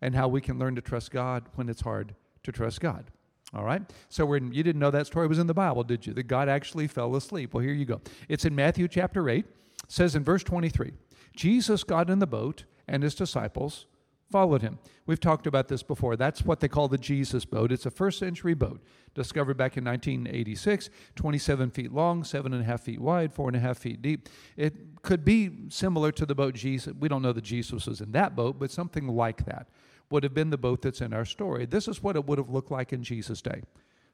and 0.00 0.14
how 0.14 0.28
we 0.28 0.40
can 0.40 0.58
learn 0.58 0.76
to 0.76 0.82
trust 0.82 1.10
God 1.10 1.44
when 1.54 1.68
it's 1.68 1.82
hard 1.82 2.14
to 2.42 2.52
trust 2.52 2.80
God. 2.80 3.10
All 3.52 3.64
right? 3.64 3.82
So 4.08 4.24
we're, 4.24 4.38
you 4.38 4.62
didn't 4.62 4.80
know 4.80 4.90
that 4.90 5.06
story 5.06 5.26
was 5.26 5.38
in 5.38 5.46
the 5.46 5.54
Bible, 5.54 5.84
did 5.84 6.06
you? 6.06 6.14
That 6.14 6.24
God 6.24 6.48
actually 6.48 6.86
fell 6.86 7.14
asleep. 7.16 7.52
Well, 7.52 7.62
here 7.62 7.74
you 7.74 7.84
go. 7.84 8.00
It's 8.28 8.44
in 8.44 8.54
Matthew 8.54 8.88
chapter 8.88 9.28
8. 9.28 9.44
Says 9.88 10.14
in 10.14 10.24
verse 10.24 10.42
23 10.42 10.92
Jesus 11.34 11.84
got 11.84 12.10
in 12.10 12.18
the 12.18 12.26
boat, 12.26 12.64
and 12.86 13.02
his 13.02 13.14
disciples 13.14 13.86
followed 14.30 14.62
him. 14.62 14.78
We've 15.06 15.20
talked 15.20 15.46
about 15.46 15.68
this 15.68 15.82
before. 15.82 16.16
That's 16.16 16.42
what 16.42 16.60
they 16.60 16.68
call 16.68 16.88
the 16.88 16.98
Jesus 16.98 17.44
boat. 17.44 17.70
It's 17.70 17.86
a 17.86 17.90
first 17.90 18.18
century 18.18 18.54
boat 18.54 18.82
discovered 19.14 19.56
back 19.56 19.76
in 19.76 19.84
1986, 19.84 20.90
27 21.14 21.70
feet 21.70 21.92
long, 21.92 22.22
7.5 22.22 22.80
feet 22.80 23.00
wide, 23.00 23.34
4.5 23.34 23.76
feet 23.76 24.02
deep. 24.02 24.28
It 24.56 25.02
could 25.02 25.24
be 25.24 25.50
similar 25.68 26.10
to 26.12 26.26
the 26.26 26.34
boat 26.34 26.54
Jesus. 26.54 26.94
We 26.98 27.08
don't 27.08 27.22
know 27.22 27.32
that 27.32 27.44
Jesus 27.44 27.86
was 27.86 28.00
in 28.00 28.12
that 28.12 28.34
boat, 28.34 28.58
but 28.58 28.70
something 28.70 29.06
like 29.08 29.44
that 29.46 29.68
would 30.10 30.24
have 30.24 30.34
been 30.34 30.50
the 30.50 30.58
boat 30.58 30.82
that's 30.82 31.00
in 31.00 31.12
our 31.12 31.24
story. 31.24 31.66
This 31.66 31.88
is 31.88 32.02
what 32.02 32.16
it 32.16 32.26
would 32.26 32.38
have 32.38 32.50
looked 32.50 32.70
like 32.70 32.92
in 32.92 33.02
Jesus' 33.02 33.42
day. 33.42 33.62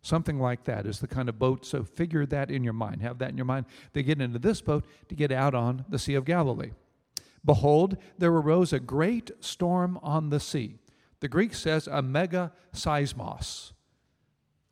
Something 0.03 0.39
like 0.41 0.65
that 0.65 0.87
is 0.87 1.01
the 1.01 1.09
kind 1.09 1.29
of 1.29 1.39
boat. 1.39 1.67
So 1.67 1.85
figure 1.85 2.25
that 2.27 2.51
in 2.51 2.65
your 2.65 2.73
mind. 2.73 3.03
Have 3.03 3.19
that 3.19 3.31
in 3.31 3.37
your 3.37 3.47
mind. 3.47 3.67
They 3.93 4.03
get 4.03 4.21
into 4.21 4.39
this 4.39 4.61
boat 4.61 4.85
to 5.09 5.15
get 5.15 5.31
out 5.31 5.55
on 5.55 5.85
the 5.89 5.99
Sea 5.99 6.15
of 6.15 6.25
Galilee. 6.25 6.71
Behold, 7.45 7.97
there 8.19 8.33
arose 8.33 8.73
a 8.73 8.81
great 8.81 9.31
storm 9.41 9.99
on 10.03 10.31
the 10.31 10.41
sea. 10.41 10.79
The 11.21 11.29
Greek 11.29 11.55
says 11.55 11.87
a 11.87 12.03
mega 12.03 12.53
seismos. 12.75 13.73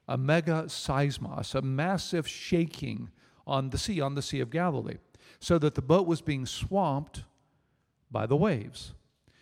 A 0.06 0.16
mega 0.16 0.64
seismos, 0.68 1.54
a 1.54 1.60
massive 1.60 2.26
shaking 2.26 3.10
on 3.46 3.70
the 3.70 3.78
sea, 3.78 4.00
on 4.00 4.14
the 4.14 4.22
Sea 4.22 4.40
of 4.40 4.48
Galilee, 4.48 4.96
so 5.38 5.58
that 5.58 5.74
the 5.74 5.82
boat 5.82 6.06
was 6.06 6.22
being 6.22 6.46
swamped 6.46 7.24
by 8.10 8.24
the 8.24 8.36
waves. 8.36 8.94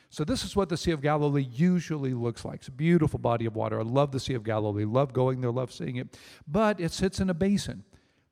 So, 0.08 0.24
this 0.24 0.44
is 0.44 0.54
what 0.54 0.68
the 0.68 0.76
Sea 0.76 0.92
of 0.92 1.02
Galilee 1.02 1.46
usually 1.50 2.14
looks 2.14 2.44
like. 2.44 2.60
It's 2.60 2.68
a 2.68 2.72
beautiful 2.72 3.18
body 3.18 3.46
of 3.46 3.56
water. 3.56 3.80
I 3.80 3.82
love 3.82 4.12
the 4.12 4.20
Sea 4.20 4.34
of 4.34 4.44
Galilee, 4.44 4.84
love 4.84 5.12
going 5.12 5.40
there, 5.40 5.50
love 5.50 5.72
seeing 5.72 5.96
it. 5.96 6.16
But 6.46 6.80
it 6.80 6.92
sits 6.92 7.20
in 7.20 7.28
a 7.28 7.34
basin. 7.34 7.84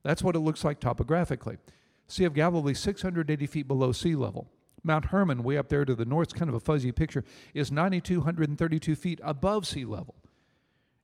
That's 0.02 0.22
what 0.22 0.36
it 0.36 0.40
looks 0.40 0.64
like 0.64 0.80
topographically. 0.80 1.58
Sea 2.06 2.24
of 2.24 2.34
Galilee, 2.34 2.74
680 2.74 3.46
feet 3.46 3.66
below 3.66 3.92
sea 3.92 4.14
level. 4.14 4.50
Mount 4.82 5.06
Hermon, 5.06 5.42
way 5.42 5.56
up 5.56 5.68
there 5.68 5.84
to 5.84 5.94
the 5.94 6.04
north, 6.04 6.28
it's 6.28 6.38
kind 6.38 6.50
of 6.50 6.54
a 6.54 6.60
fuzzy 6.60 6.92
picture, 6.92 7.24
is 7.54 7.72
9,232 7.72 8.94
feet 8.94 9.20
above 9.24 9.66
sea 9.66 9.86
level. 9.86 10.14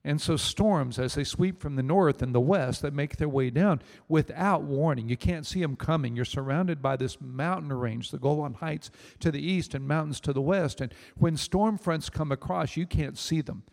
And 0.03 0.19
so, 0.19 0.35
storms, 0.35 0.97
as 0.97 1.13
they 1.13 1.23
sweep 1.23 1.61
from 1.61 1.75
the 1.75 1.83
north 1.83 2.23
and 2.23 2.33
the 2.33 2.41
west, 2.41 2.81
that 2.81 2.93
make 2.93 3.17
their 3.17 3.29
way 3.29 3.51
down 3.51 3.83
without 4.07 4.63
warning. 4.63 5.07
You 5.07 5.17
can't 5.17 5.45
see 5.45 5.61
them 5.61 5.75
coming. 5.75 6.15
You're 6.15 6.25
surrounded 6.25 6.81
by 6.81 6.95
this 6.95 7.21
mountain 7.21 7.71
range, 7.71 8.09
the 8.09 8.17
Golan 8.17 8.55
Heights 8.55 8.89
to 9.19 9.31
the 9.31 9.41
east 9.41 9.75
and 9.75 9.87
mountains 9.87 10.19
to 10.21 10.33
the 10.33 10.41
west. 10.41 10.81
And 10.81 10.91
when 11.17 11.37
storm 11.37 11.77
fronts 11.77 12.09
come 12.09 12.31
across, 12.31 12.75
you 12.75 12.87
can't 12.87 13.17
see 13.17 13.41
them. 13.41 13.63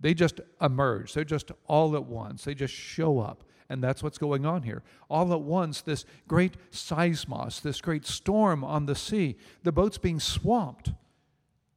They 0.00 0.12
just 0.12 0.40
emerge, 0.60 1.14
they're 1.14 1.24
just 1.24 1.52
all 1.66 1.94
at 1.96 2.04
once, 2.04 2.44
they 2.44 2.54
just 2.54 2.74
show 2.74 3.20
up. 3.20 3.44
And 3.68 3.82
that's 3.82 4.02
what's 4.02 4.18
going 4.18 4.46
on 4.46 4.62
here. 4.62 4.82
All 5.08 5.32
at 5.32 5.40
once, 5.40 5.80
this 5.80 6.04
great 6.28 6.54
seismos, 6.70 7.62
this 7.62 7.80
great 7.80 8.06
storm 8.06 8.62
on 8.62 8.86
the 8.86 8.94
sea, 8.94 9.36
the 9.64 9.72
boat's 9.72 9.98
being 9.98 10.20
swamped 10.20 10.92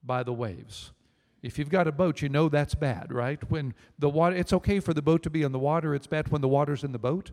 by 0.04 0.22
the 0.22 0.34
waves. 0.34 0.92
If 1.42 1.58
you've 1.58 1.70
got 1.70 1.88
a 1.88 1.92
boat, 1.92 2.22
you 2.22 2.30
know 2.30 2.50
that's 2.50 2.76
bad, 2.76 3.14
right? 3.14 3.40
When 3.50 3.74
the 3.98 4.10
water, 4.10 4.36
it's 4.36 4.54
okay 4.54 4.80
for 4.80 4.94
the 4.94 5.02
boat 5.02 5.24
to 5.24 5.30
be 5.30 5.44
in 5.44 5.52
the 5.52 5.60
water, 5.60 5.96
it's 5.96 6.08
bad 6.08 6.30
when 6.30 6.42
the 6.42 6.50
water's 6.50 6.84
in 6.84 6.92
the 6.92 7.00
boat. 7.00 7.32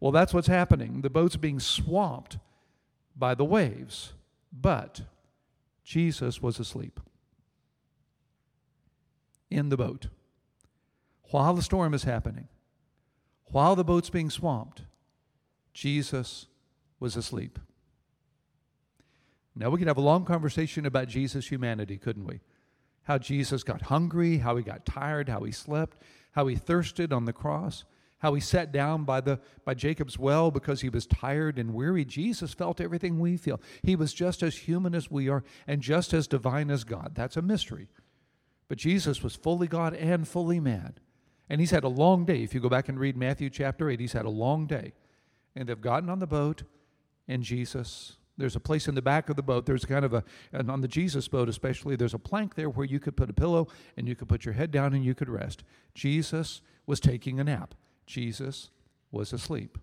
Well, 0.00 0.12
that's 0.12 0.34
what's 0.34 0.48
happening. 0.48 1.02
The 1.02 1.10
boat's 1.10 1.36
being 1.36 1.60
swamped 1.60 2.38
by 3.16 3.34
the 3.34 3.44
waves, 3.44 4.12
but 4.52 5.02
Jesus 5.84 6.42
was 6.42 6.58
asleep 6.58 7.00
in 9.50 9.68
the 9.68 9.76
boat 9.76 10.08
while 11.30 11.54
the 11.54 11.62
storm 11.62 11.94
is 11.94 12.04
happening, 12.04 12.48
while 13.46 13.76
the 13.76 13.84
boat's 13.84 14.10
being 14.10 14.30
swamped. 14.30 14.82
Jesus 15.72 16.46
was 16.98 17.16
asleep. 17.16 17.58
Now, 19.54 19.70
we 19.70 19.78
could 19.78 19.88
have 19.88 19.96
a 19.96 20.02
long 20.02 20.24
conversation 20.24 20.84
about 20.84 21.08
Jesus' 21.08 21.48
humanity, 21.48 21.96
couldn't 21.96 22.26
we? 22.26 22.40
How 23.06 23.18
Jesus 23.18 23.62
got 23.62 23.82
hungry, 23.82 24.38
how 24.38 24.56
he 24.56 24.62
got 24.62 24.84
tired, 24.84 25.28
how 25.28 25.40
he 25.40 25.52
slept, 25.52 25.98
how 26.32 26.46
he 26.46 26.54
thirsted 26.54 27.12
on 27.12 27.24
the 27.24 27.32
cross, 27.32 27.84
how 28.18 28.34
he 28.34 28.40
sat 28.40 28.72
down 28.72 29.04
by, 29.04 29.20
the, 29.20 29.40
by 29.64 29.74
Jacob's 29.74 30.18
well 30.18 30.50
because 30.50 30.80
he 30.80 30.88
was 30.88 31.06
tired 31.06 31.58
and 31.58 31.74
weary. 31.74 32.04
Jesus 32.04 32.54
felt 32.54 32.80
everything 32.80 33.18
we 33.18 33.36
feel. 33.36 33.60
He 33.82 33.96
was 33.96 34.12
just 34.12 34.42
as 34.42 34.56
human 34.56 34.94
as 34.94 35.10
we 35.10 35.28
are 35.28 35.44
and 35.66 35.82
just 35.82 36.12
as 36.12 36.26
divine 36.26 36.70
as 36.70 36.84
God. 36.84 37.12
That's 37.14 37.36
a 37.36 37.42
mystery. 37.42 37.88
But 38.68 38.78
Jesus 38.78 39.22
was 39.22 39.36
fully 39.36 39.68
God 39.68 39.94
and 39.94 40.26
fully 40.26 40.60
man. 40.60 40.94
And 41.48 41.60
he's 41.60 41.70
had 41.70 41.84
a 41.84 41.88
long 41.88 42.24
day. 42.24 42.42
If 42.42 42.54
you 42.54 42.60
go 42.60 42.68
back 42.68 42.88
and 42.88 42.98
read 42.98 43.16
Matthew 43.16 43.50
chapter 43.50 43.88
8, 43.88 44.00
he's 44.00 44.14
had 44.14 44.24
a 44.24 44.30
long 44.30 44.66
day. 44.66 44.94
And 45.54 45.68
they've 45.68 45.80
gotten 45.80 46.10
on 46.10 46.18
the 46.18 46.26
boat, 46.26 46.64
and 47.28 47.42
Jesus, 47.42 48.16
there's 48.38 48.56
a 48.56 48.60
place 48.60 48.86
in 48.86 48.94
the 48.94 49.02
back 49.02 49.28
of 49.30 49.36
the 49.36 49.42
boat. 49.42 49.64
There's 49.66 49.84
kind 49.84 50.04
of 50.04 50.12
a, 50.12 50.22
and 50.52 50.70
on 50.70 50.80
the 50.80 50.88
Jesus 50.88 51.26
boat 51.26 51.48
especially, 51.48 51.96
there's 51.96 52.14
a 52.14 52.18
plank 52.18 52.54
there 52.54 52.68
where 52.68 52.86
you 52.86 53.00
could 53.00 53.16
put 53.16 53.30
a 53.30 53.32
pillow 53.32 53.68
and 53.96 54.06
you 54.06 54.14
could 54.14 54.28
put 54.28 54.44
your 54.44 54.54
head 54.54 54.70
down 54.70 54.92
and 54.94 55.04
you 55.04 55.14
could 55.14 55.28
rest. 55.28 55.64
Jesus 55.94 56.60
was 56.86 57.00
taking 57.00 57.40
a 57.40 57.44
nap. 57.44 57.74
Jesus 58.06 58.70
was 59.10 59.32
asleep. 59.32 59.78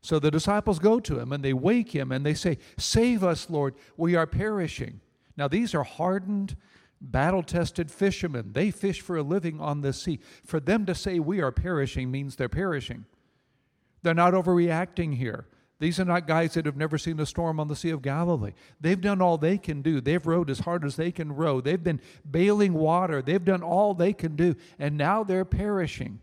So 0.00 0.18
the 0.18 0.30
disciples 0.30 0.78
go 0.78 1.00
to 1.00 1.18
him 1.18 1.32
and 1.32 1.44
they 1.44 1.52
wake 1.52 1.94
him 1.94 2.12
and 2.12 2.24
they 2.24 2.34
say, 2.34 2.58
Save 2.76 3.24
us, 3.24 3.50
Lord, 3.50 3.74
we 3.96 4.14
are 4.14 4.26
perishing. 4.26 5.00
Now, 5.36 5.48
these 5.48 5.74
are 5.74 5.84
hardened, 5.84 6.56
battle 7.00 7.42
tested 7.42 7.90
fishermen. 7.90 8.52
They 8.52 8.70
fish 8.70 9.00
for 9.00 9.16
a 9.16 9.22
living 9.22 9.60
on 9.60 9.80
the 9.80 9.92
sea. 9.92 10.20
For 10.44 10.60
them 10.60 10.84
to 10.86 10.94
say 10.94 11.18
we 11.18 11.40
are 11.40 11.52
perishing 11.52 12.10
means 12.10 12.36
they're 12.36 12.48
perishing. 12.48 13.06
They're 14.02 14.14
not 14.14 14.34
overreacting 14.34 15.16
here. 15.16 15.46
These 15.80 16.00
are 16.00 16.04
not 16.04 16.26
guys 16.26 16.54
that 16.54 16.66
have 16.66 16.76
never 16.76 16.98
seen 16.98 17.20
a 17.20 17.26
storm 17.26 17.60
on 17.60 17.68
the 17.68 17.76
Sea 17.76 17.90
of 17.90 18.02
Galilee. 18.02 18.52
They've 18.80 19.00
done 19.00 19.22
all 19.22 19.38
they 19.38 19.58
can 19.58 19.80
do. 19.80 20.00
They've 20.00 20.26
rowed 20.26 20.50
as 20.50 20.60
hard 20.60 20.84
as 20.84 20.96
they 20.96 21.12
can 21.12 21.36
row. 21.36 21.60
They've 21.60 21.82
been 21.82 22.00
bailing 22.28 22.74
water. 22.74 23.22
They've 23.22 23.44
done 23.44 23.62
all 23.62 23.94
they 23.94 24.12
can 24.12 24.34
do. 24.34 24.56
And 24.78 24.96
now 24.96 25.22
they're 25.22 25.44
perishing. 25.44 26.20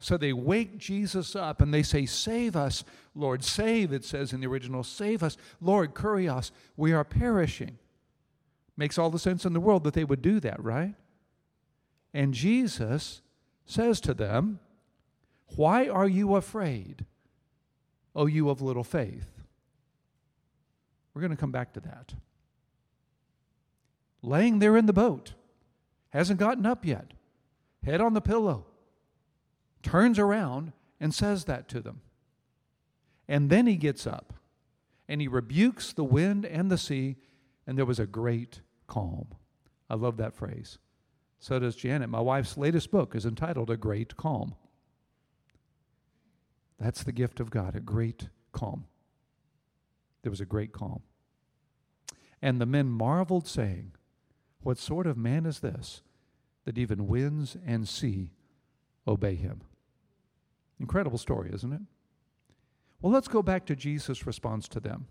So 0.00 0.16
they 0.16 0.34
wake 0.34 0.78
Jesus 0.78 1.34
up 1.34 1.60
and 1.60 1.72
they 1.72 1.82
say, 1.82 2.04
Save 2.04 2.56
us, 2.56 2.84
Lord. 3.14 3.42
Save, 3.42 3.92
it 3.92 4.04
says 4.04 4.32
in 4.32 4.40
the 4.40 4.46
original. 4.46 4.82
Save 4.82 5.22
us, 5.22 5.38
Lord, 5.60 5.94
kurios. 5.94 6.50
We 6.76 6.92
are 6.92 7.04
perishing. 7.04 7.78
Makes 8.76 8.98
all 8.98 9.10
the 9.10 9.18
sense 9.18 9.44
in 9.44 9.52
the 9.52 9.60
world 9.60 9.84
that 9.84 9.94
they 9.94 10.04
would 10.04 10.22
do 10.22 10.40
that, 10.40 10.62
right? 10.62 10.94
And 12.12 12.34
Jesus 12.34 13.22
says 13.64 14.00
to 14.02 14.14
them, 14.14 14.58
Why 15.56 15.88
are 15.88 16.08
you 16.08 16.34
afraid, 16.34 17.04
O 18.14 18.26
you 18.26 18.50
of 18.50 18.60
little 18.60 18.84
faith? 18.84 19.28
We're 21.14 21.22
going 21.22 21.30
to 21.30 21.36
come 21.36 21.52
back 21.52 21.72
to 21.74 21.80
that. 21.80 22.14
Laying 24.22 24.58
there 24.58 24.76
in 24.76 24.86
the 24.86 24.92
boat, 24.92 25.34
hasn't 26.10 26.38
gotten 26.38 26.66
up 26.66 26.84
yet, 26.84 27.12
head 27.84 28.00
on 28.00 28.14
the 28.14 28.20
pillow, 28.20 28.66
turns 29.82 30.18
around 30.18 30.72
and 31.00 31.14
says 31.14 31.44
that 31.44 31.68
to 31.68 31.80
them. 31.80 32.00
And 33.28 33.48
then 33.48 33.66
he 33.66 33.76
gets 33.76 34.06
up 34.06 34.34
and 35.08 35.20
he 35.20 35.28
rebukes 35.28 35.92
the 35.92 36.04
wind 36.04 36.44
and 36.44 36.70
the 36.70 36.78
sea, 36.78 37.16
and 37.66 37.76
there 37.76 37.84
was 37.84 37.98
a 37.98 38.06
great 38.06 38.60
calm. 38.86 39.26
I 39.88 39.94
love 39.94 40.16
that 40.18 40.34
phrase. 40.34 40.78
So 41.40 41.58
does 41.58 41.74
Janet. 41.74 42.10
My 42.10 42.20
wife's 42.20 42.56
latest 42.56 42.90
book 42.90 43.14
is 43.14 43.24
entitled 43.24 43.70
A 43.70 43.76
Great 43.76 44.16
Calm. 44.16 44.54
That's 46.80 47.02
the 47.02 47.12
gift 47.12 47.40
of 47.40 47.50
God, 47.50 47.76
a 47.76 47.80
great 47.80 48.30
calm. 48.52 48.86
There 50.22 50.30
was 50.30 50.40
a 50.40 50.46
great 50.46 50.72
calm. 50.72 51.02
And 52.40 52.58
the 52.58 52.66
men 52.66 52.88
marveled, 52.88 53.46
saying, 53.46 53.92
What 54.62 54.78
sort 54.78 55.06
of 55.06 55.18
man 55.18 55.44
is 55.44 55.60
this 55.60 56.00
that 56.64 56.78
even 56.78 57.06
winds 57.06 57.56
and 57.66 57.86
sea 57.86 58.32
obey 59.06 59.34
him? 59.34 59.60
Incredible 60.80 61.18
story, 61.18 61.50
isn't 61.52 61.72
it? 61.72 61.82
Well, 63.02 63.12
let's 63.12 63.28
go 63.28 63.42
back 63.42 63.66
to 63.66 63.76
Jesus' 63.76 64.26
response 64.26 64.66
to 64.68 64.80
them. 64.80 65.06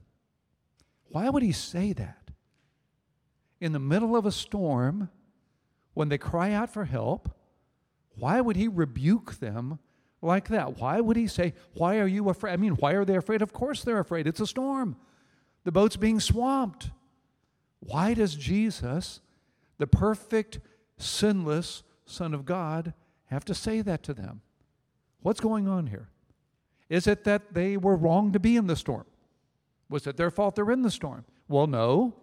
Why 1.09 1.29
would 1.29 1.43
he 1.43 1.51
say 1.51 1.93
that? 1.93 2.31
In 3.61 3.73
the 3.73 3.79
middle 3.79 4.15
of 4.15 4.25
a 4.25 4.31
storm, 4.31 5.09
when 5.93 6.09
they 6.09 6.17
cry 6.17 6.51
out 6.51 6.71
for 6.71 6.85
help, 6.85 7.35
why 8.15 8.41
would 8.41 8.55
he 8.55 8.67
rebuke 8.67 9.39
them 9.39 9.79
like 10.21 10.49
that? 10.49 10.77
Why 10.79 10.99
would 10.99 11.17
he 11.17 11.27
say, 11.27 11.53
Why 11.73 11.99
are 11.99 12.07
you 12.07 12.29
afraid? 12.29 12.53
I 12.53 12.57
mean, 12.57 12.73
why 12.73 12.93
are 12.93 13.05
they 13.05 13.15
afraid? 13.15 13.41
Of 13.41 13.53
course 13.53 13.83
they're 13.83 13.99
afraid. 13.99 14.27
It's 14.27 14.39
a 14.39 14.47
storm, 14.47 14.95
the 15.63 15.71
boat's 15.71 15.95
being 15.95 16.19
swamped. 16.19 16.91
Why 17.79 18.13
does 18.13 18.35
Jesus, 18.35 19.21
the 19.77 19.87
perfect, 19.87 20.59
sinless 20.97 21.83
Son 22.05 22.33
of 22.33 22.45
God, 22.45 22.93
have 23.25 23.45
to 23.45 23.53
say 23.53 23.81
that 23.81 24.03
to 24.03 24.13
them? 24.13 24.41
What's 25.21 25.39
going 25.39 25.67
on 25.67 25.87
here? 25.87 26.09
Is 26.89 27.07
it 27.07 27.23
that 27.23 27.53
they 27.53 27.77
were 27.77 27.95
wrong 27.95 28.31
to 28.33 28.39
be 28.39 28.57
in 28.57 28.67
the 28.67 28.75
storm? 28.75 29.05
Was 29.89 30.07
it 30.07 30.17
their 30.17 30.31
fault 30.31 30.55
they're 30.55 30.71
in 30.71 30.81
the 30.81 30.91
storm? 30.91 31.25
Well, 31.47 31.67
no. 31.67 32.15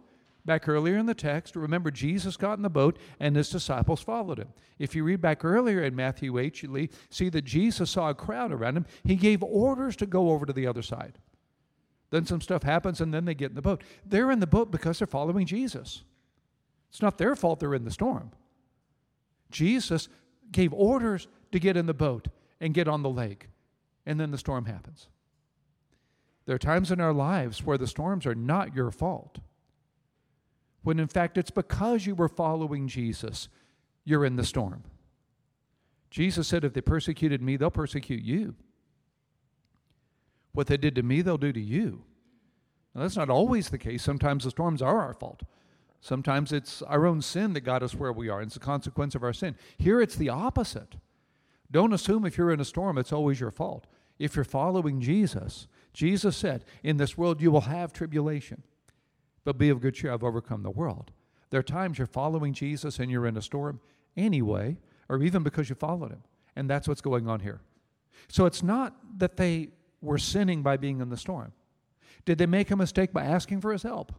Back 0.47 0.69
earlier 0.69 0.97
in 0.97 1.07
the 1.07 1.15
text, 1.15 1.57
remember 1.57 1.91
Jesus 1.91 2.37
got 2.37 2.57
in 2.57 2.63
the 2.63 2.71
boat 2.71 2.99
and 3.19 3.35
his 3.35 3.51
disciples 3.51 4.01
followed 4.01 4.39
him. 4.39 4.49
If 4.79 4.95
you 4.95 5.03
read 5.03 5.21
back 5.21 5.45
earlier 5.45 5.83
in 5.83 5.97
Matthew 5.97 6.39
8, 6.39 6.63
you 6.63 6.89
see 7.11 7.29
that 7.31 7.45
Jesus 7.45 7.91
saw 7.91 8.11
a 8.11 8.15
crowd 8.15 8.53
around 8.53 8.77
him. 8.77 8.87
He 9.03 9.17
gave 9.17 9.43
orders 9.43 9.97
to 9.97 10.07
go 10.07 10.31
over 10.31 10.47
to 10.47 10.53
the 10.53 10.69
other 10.69 10.83
side. 10.83 11.19
Then 12.11 12.27
some 12.27 12.41
stuff 12.41 12.63
happens 12.63 13.01
and 13.01 13.13
then 13.13 13.25
they 13.25 13.35
get 13.35 13.51
in 13.51 13.57
the 13.57 13.63
boat. 13.63 13.83
They're 14.07 14.31
in 14.31 14.39
the 14.39 14.47
boat 14.47 14.71
because 14.71 15.01
they're 15.01 15.09
following 15.09 15.47
Jesus. 15.47 16.05
It's 16.91 17.03
not 17.03 17.19
their 17.19 17.35
fault 17.35 17.59
they're 17.59 17.75
in 17.75 17.85
the 17.85 17.91
storm. 17.91 18.31
Jesus 19.51 20.09
gave 20.53 20.73
orders 20.73 21.27
to 21.51 21.59
get 21.59 21.77
in 21.77 21.87
the 21.87 21.95
boat 21.95 22.29
and 22.61 22.73
get 22.73 22.87
on 22.87 23.03
the 23.03 23.11
lake, 23.11 23.49
and 24.07 24.19
then 24.21 24.31
the 24.31 24.39
storm 24.39 24.67
happens. 24.67 25.09
There 26.47 26.55
are 26.55 26.61
times 26.61 26.93
in 26.93 27.01
our 27.01 27.13
lives 27.13 27.65
where 27.65 27.77
the 27.77 27.89
storms 27.89 28.27
are 28.27 28.35
not 28.35 28.75
your 28.75 28.93
fault, 28.93 29.41
when 30.87 31.01
in 31.01 31.09
fact 31.09 31.37
it's 31.37 31.51
because 31.51 32.07
you 32.07 32.15
were 32.15 32.29
following 32.29 32.87
Jesus, 32.87 33.49
you're 34.05 34.25
in 34.25 34.37
the 34.37 34.45
storm. 34.45 34.85
Jesus 36.11 36.47
said, 36.47 36.63
If 36.63 36.75
they 36.75 36.81
persecuted 36.81 37.43
me, 37.43 37.57
they'll 37.57 37.73
persecute 37.73 38.23
you. 38.23 38.55
What 40.53 40.69
they 40.69 40.77
did 40.77 40.95
to 40.95 41.03
me, 41.03 41.23
they'll 41.23 41.39
do 41.39 41.53
to 41.53 41.61
you. 41.61 42.05
Now, 42.95 43.01
that's 43.01 43.17
not 43.17 43.29
always 43.29 43.69
the 43.69 43.79
case. 43.79 44.01
Sometimes 44.01 44.45
the 44.45 44.51
storms 44.53 44.81
are 44.81 45.01
our 45.01 45.13
fault. 45.13 45.43
Sometimes 46.01 46.53
it's 46.53 46.83
our 46.83 47.05
own 47.05 47.21
sin 47.21 47.53
that 47.55 47.63
got 47.63 47.83
us 47.83 47.97
where 47.97 48.13
we 48.13 48.29
are. 48.29 48.39
and 48.39 48.47
It's 48.47 48.55
a 48.55 48.61
consequence 48.61 49.17
of 49.17 49.25
our 49.25 49.33
sin. 49.33 49.57
Here 49.79 50.01
it's 50.01 50.15
the 50.15 50.29
opposite. 50.29 50.95
Don't 51.69 51.95
assume 51.95 52.25
if 52.25 52.39
you're 52.39 52.53
in 52.53 52.61
a 52.61 52.65
storm, 52.65 52.97
it's 52.97 53.13
always 53.13 53.41
your 53.41 53.51
fault. 53.51 53.89
If 54.21 54.37
you're 54.37 54.45
following 54.45 55.01
Jesus, 55.01 55.67
Jesus 55.93 56.37
said, 56.37 56.65
In 56.85 56.97
this 56.97 57.19
world 57.19 57.43
you 57.43 57.51
will 57.51 57.63
have 57.63 57.93
tribulation, 57.93 58.63
but 59.47 59.59
be 59.59 59.71
of 59.71 59.81
good 59.81 59.95
cheer, 59.95 60.13
I've 60.13 60.25
overcome 60.25 60.65
the 60.65 60.71
world. 60.71 61.13
There 61.51 61.61
are 61.61 61.63
times 61.63 61.99
you're 61.99 62.09
following 62.09 62.53
Jesus 62.53 62.99
and 62.99 63.09
you're 63.13 63.29
in 63.29 63.37
a 63.37 63.43
storm 63.43 63.81
anyway, 64.17 64.77
or 65.09 65.23
even 65.23 65.45
because 65.45 65.69
you 65.69 65.77
followed 65.77 66.11
him. 66.11 66.25
And 66.57 66.69
that's 66.69 66.89
what's 66.89 67.01
going 67.01 67.29
on 67.29 67.39
here. 67.39 67.61
So 68.27 68.47
it's 68.47 68.65
not 68.65 68.97
that 69.19 69.37
they 69.37 69.69
were 70.03 70.19
sinning 70.19 70.65
by 70.65 70.77
being 70.77 71.01
in 71.01 71.11
the 71.11 71.17
storm. 71.17 71.53
Did 72.25 72.39
they 72.39 72.47
make 72.47 72.73
a 72.73 72.77
mistake 72.77 73.13
by 73.13 73.25
asking 73.25 73.61
for 73.61 73.71
his 73.71 73.85
help? 73.85 74.13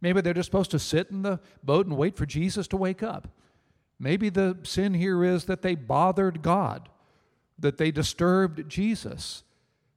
Maybe 0.00 0.20
they're 0.20 0.34
just 0.34 0.48
supposed 0.48 0.72
to 0.72 0.80
sit 0.80 1.12
in 1.12 1.22
the 1.22 1.38
boat 1.62 1.86
and 1.86 1.96
wait 1.96 2.16
for 2.16 2.26
Jesus 2.26 2.66
to 2.68 2.76
wake 2.76 3.04
up. 3.04 3.28
Maybe 4.00 4.28
the 4.28 4.58
sin 4.64 4.92
here 4.92 5.22
is 5.22 5.44
that 5.44 5.62
they 5.62 5.76
bothered 5.76 6.42
God, 6.42 6.88
that 7.60 7.78
they 7.78 7.92
disturbed 7.92 8.68
Jesus, 8.68 9.44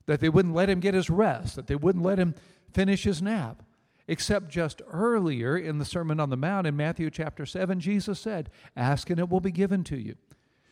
that 0.06 0.20
they 0.20 0.30
wouldn't 0.30 0.54
let 0.54 0.70
him 0.70 0.82
get 0.82 0.94
his 0.94 1.10
rest, 1.10 1.56
that 1.56 1.66
they 1.66 1.76
wouldn't 1.76 2.06
let 2.06 2.20
him 2.20 2.36
finish 2.72 3.06
his 3.06 3.24
nap. 3.24 3.64
Except 4.08 4.50
just 4.50 4.82
earlier 4.92 5.58
in 5.58 5.80
the 5.80 5.86
Sermon 5.86 6.20
on 6.20 6.30
the 6.30 6.38
Mount 6.38 6.68
in 6.68 6.76
Matthew 6.76 7.10
chapter 7.10 7.46
7, 7.46 7.80
Jesus 7.80 8.20
said, 8.20 8.52
Ask 8.76 9.10
and 9.10 9.20
it 9.20 9.30
will 9.30 9.40
be 9.40 9.52
given 9.52 9.84
to 9.86 9.98
you. 9.98 10.16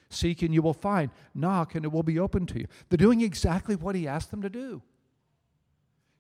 Seek 0.10 0.44
and 0.44 0.54
you 0.54 0.62
will 0.62 0.74
find. 0.74 1.10
Knock 1.34 1.74
and 1.74 1.84
it 1.84 1.92
will 1.92 2.04
be 2.04 2.20
opened 2.20 2.50
to 2.50 2.60
you. 2.60 2.68
They're 2.90 2.98
doing 2.98 3.22
exactly 3.22 3.76
what 3.76 3.96
he 3.96 4.08
asked 4.08 4.30
them 4.30 4.44
to 4.44 4.50
do. 4.50 4.84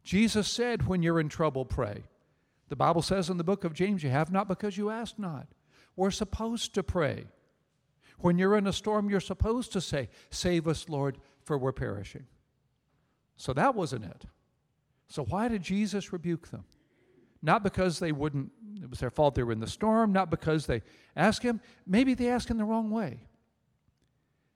Jesus 0.03 0.47
said, 0.47 0.87
When 0.87 1.03
you're 1.03 1.19
in 1.19 1.29
trouble, 1.29 1.65
pray. 1.65 2.03
The 2.69 2.75
Bible 2.75 3.03
says 3.03 3.29
in 3.29 3.37
the 3.37 3.43
book 3.43 3.63
of 3.63 3.73
James, 3.73 4.03
You 4.03 4.09
have 4.09 4.31
not 4.31 4.47
because 4.47 4.77
you 4.77 4.89
ask 4.89 5.19
not. 5.19 5.47
We're 5.95 6.11
supposed 6.11 6.73
to 6.73 6.83
pray. 6.83 7.25
When 8.17 8.39
you're 8.39 8.57
in 8.57 8.65
a 8.65 8.73
storm, 8.73 9.09
you're 9.09 9.19
supposed 9.19 9.71
to 9.73 9.81
say, 9.81 10.09
Save 10.31 10.67
us, 10.67 10.89
Lord, 10.89 11.19
for 11.43 11.57
we're 11.57 11.71
perishing. 11.71 12.25
So 13.37 13.53
that 13.53 13.75
wasn't 13.75 14.05
it. 14.05 14.25
So 15.07 15.23
why 15.23 15.47
did 15.47 15.61
Jesus 15.61 16.11
rebuke 16.11 16.49
them? 16.49 16.65
Not 17.43 17.61
because 17.61 17.99
they 17.99 18.13
wouldn't, 18.13 18.49
it 18.81 18.89
was 18.89 18.99
their 18.99 19.09
fault 19.09 19.35
they 19.35 19.43
were 19.43 19.51
in 19.51 19.59
the 19.59 19.67
storm, 19.67 20.13
not 20.13 20.31
because 20.31 20.65
they 20.65 20.81
asked 21.15 21.43
him. 21.43 21.59
Maybe 21.85 22.13
they 22.13 22.29
asked 22.29 22.49
him 22.49 22.57
the 22.57 22.63
wrong 22.63 22.89
way. 22.89 23.27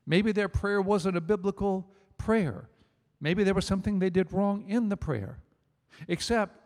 Maybe 0.05 0.31
their 0.31 0.47
prayer 0.47 0.81
wasn't 0.81 1.17
a 1.17 1.21
biblical 1.21 1.91
prayer. 2.17 2.69
Maybe 3.19 3.43
there 3.43 3.53
was 3.53 3.65
something 3.65 3.99
they 3.99 4.09
did 4.09 4.31
wrong 4.31 4.63
in 4.69 4.87
the 4.87 4.95
prayer. 4.95 5.39
Except 6.07 6.57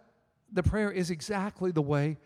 the 0.53 0.61
prayer 0.61 0.91
is 0.91 1.09
exactly 1.09 1.71
the 1.71 1.81
way 1.81 2.17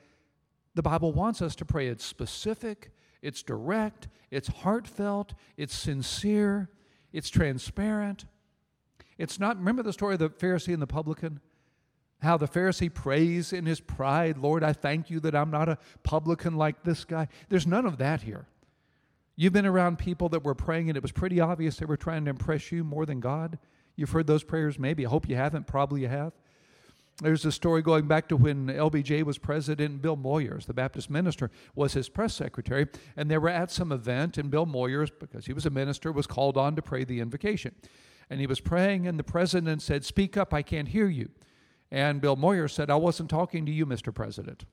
the 0.73 0.81
Bible 0.81 1.13
wants 1.13 1.41
us 1.41 1.55
to 1.55 1.65
pray. 1.65 1.87
It's 1.87 2.03
specific, 2.03 2.91
it's 3.21 3.43
direct, 3.43 4.09
it's 4.29 4.49
heartfelt, 4.49 5.33
it's 5.55 5.73
sincere, 5.73 6.69
it's 7.13 7.29
transparent. 7.29 8.25
It's 9.17 9.39
not, 9.39 9.57
remember 9.57 9.83
the 9.83 9.93
story 9.93 10.15
of 10.15 10.19
the 10.19 10.29
Pharisee 10.29 10.73
and 10.73 10.81
the 10.81 10.87
publican? 10.87 11.39
How 12.21 12.37
the 12.37 12.47
Pharisee 12.47 12.93
prays 12.93 13.53
in 13.53 13.65
his 13.65 13.79
pride, 13.79 14.37
Lord, 14.37 14.63
I 14.63 14.73
thank 14.73 15.09
you 15.09 15.19
that 15.21 15.35
I'm 15.35 15.51
not 15.51 15.69
a 15.69 15.77
publican 16.03 16.55
like 16.55 16.83
this 16.83 17.03
guy. 17.05 17.27
There's 17.49 17.67
none 17.67 17.85
of 17.85 17.97
that 17.97 18.21
here. 18.21 18.47
You've 19.35 19.53
been 19.53 19.65
around 19.65 19.99
people 19.99 20.29
that 20.29 20.43
were 20.43 20.55
praying 20.55 20.89
and 20.89 20.95
it 20.95 21.03
was 21.03 21.11
pretty 21.11 21.39
obvious 21.39 21.77
they 21.77 21.85
were 21.85 21.97
trying 21.97 22.23
to 22.25 22.29
impress 22.29 22.71
you 22.71 22.83
more 22.83 23.05
than 23.05 23.19
God. 23.19 23.59
You've 23.95 24.11
heard 24.11 24.27
those 24.27 24.43
prayers 24.43 24.79
maybe. 24.79 25.05
I 25.05 25.09
hope 25.09 25.27
you 25.27 25.35
haven't. 25.35 25.67
Probably 25.67 26.01
you 26.01 26.07
have. 26.07 26.33
There's 27.21 27.45
a 27.45 27.51
story 27.51 27.81
going 27.81 28.07
back 28.07 28.27
to 28.27 28.35
when 28.35 28.67
LBJ 28.67 29.23
was 29.23 29.37
president. 29.37 30.01
Bill 30.01 30.17
Moyers, 30.17 30.65
the 30.65 30.73
Baptist 30.73 31.09
minister, 31.09 31.49
was 31.73 31.93
his 31.93 32.09
press 32.09 32.33
secretary. 32.33 32.87
And 33.15 33.31
they 33.31 33.37
were 33.37 33.49
at 33.49 33.71
some 33.71 33.93
event, 33.93 34.37
and 34.37 34.51
Bill 34.51 34.65
Moyers, 34.65 35.09
because 35.17 35.45
he 35.45 35.53
was 35.53 35.65
a 35.65 35.69
minister, 35.69 36.11
was 36.11 36.27
called 36.27 36.57
on 36.57 36.75
to 36.75 36.81
pray 36.81 37.05
the 37.05 37.21
invocation. 37.21 37.73
And 38.29 38.41
he 38.41 38.47
was 38.47 38.59
praying, 38.59 39.07
and 39.07 39.17
the 39.17 39.23
president 39.23 39.81
said, 39.81 40.03
Speak 40.03 40.35
up, 40.35 40.53
I 40.53 40.61
can't 40.61 40.89
hear 40.89 41.07
you. 41.07 41.29
And 41.91 42.21
Bill 42.21 42.35
Moyers 42.35 42.71
said, 42.71 42.89
I 42.89 42.95
wasn't 42.95 43.29
talking 43.29 43.65
to 43.65 43.71
you, 43.71 43.85
Mr. 43.85 44.13
President. 44.13 44.65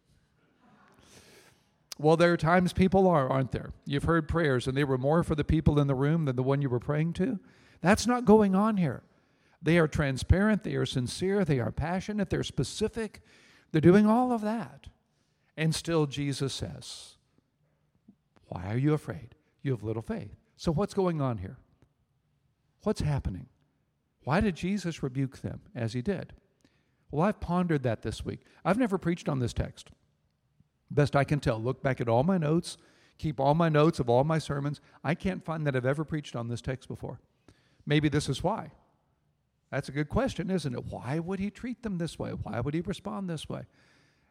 Well, 1.99 2.17
there 2.17 2.33
are 2.33 2.39
times 2.39 2.73
people 2.73 3.07
are, 3.07 3.29
aren't 3.29 3.53
there? 3.53 3.73
You've 3.85 4.05
heard 4.05 4.27
prayers, 4.27 4.67
and 4.67 4.77
they 4.77 4.85
were 4.85 4.99
more 4.99 5.23
for 5.23 5.35
the 5.35 5.45
people 5.45 5.79
in 5.79 5.87
the 5.87 5.95
room 5.95 6.25
than 6.25 6.37
the 6.37 6.43
one 6.43 6.63
you 6.63 6.71
were 6.71 6.81
praying 6.81 7.13
to. 7.15 7.39
That's 7.81 8.07
not 8.07 8.25
going 8.25 8.55
on 8.55 8.77
here. 8.77 9.03
They 9.61 9.79
are 9.79 9.87
transparent, 9.87 10.65
they 10.65 10.75
are 10.75 10.87
sincere, 10.87 11.45
they 11.45 11.61
are 11.61 11.71
passionate, 11.71 12.31
they're 12.31 12.43
specific. 12.43 13.21
They're 13.71 13.81
doing 13.81 14.07
all 14.07 14.33
of 14.33 14.41
that. 14.43 14.89
And 15.57 15.75
still, 15.75 16.07
Jesus 16.07 16.53
says, 16.53 17.17
Why 18.47 18.73
are 18.73 18.79
you 18.79 18.95
afraid? 18.95 19.35
You 19.63 19.73
have 19.73 19.83
little 19.83 20.03
faith. 20.03 20.35
So, 20.57 20.73
what's 20.73 20.95
going 20.95 21.21
on 21.21 21.39
here? 21.39 21.59
What's 22.83 23.01
happening? 23.01 23.47
Why 24.25 24.41
did 24.41 24.57
Jesus 24.57 25.03
rebuke 25.03 25.39
them 25.39 25.61
as 25.75 25.93
he 25.93 26.03
did? 26.03 26.33
Well, 27.13 27.29
I've 27.29 27.41
pondered 27.41 27.83
that 27.85 28.03
this 28.03 28.25
week. 28.25 28.41
I've 28.65 28.79
never 28.79 28.99
preached 28.99 29.29
on 29.29 29.39
this 29.39 29.53
text. 29.53 29.91
Best 30.91 31.15
I 31.15 31.25
can 31.25 31.41
tell, 31.41 31.61
look 31.61 31.83
back 31.83 32.01
at 32.01 32.09
all 32.09 32.23
my 32.23 32.39
notes, 32.39 32.79
keep 33.19 33.39
all 33.39 33.55
my 33.55 33.69
notes 33.69 34.01
of 34.01 34.09
all 34.09 34.25
my 34.25 34.39
sermons. 34.39 34.81
I 35.05 35.15
can't 35.15 35.45
find 35.45 35.67
that 35.67 35.77
I've 35.77 35.87
ever 35.87 36.05
preached 36.05 36.35
on 36.35 36.49
this 36.49 36.63
text 36.63 36.89
before. 36.89 37.21
Maybe 37.87 38.09
this 38.09 38.29
is 38.29 38.43
why. 38.43 38.73
That's 39.71 39.89
a 39.89 39.93
good 39.93 40.09
question, 40.09 40.51
isn't 40.51 40.75
it? 40.75 40.87
Why 40.87 41.19
would 41.19 41.39
he 41.39 41.51
treat 41.51 41.83
them 41.83 41.99
this 41.99 42.19
way? 42.19 42.31
Why 42.31 42.61
would 42.61 42.75
he 42.75 42.81
respond 42.81 43.29
this 43.29 43.49
way? 43.49 43.63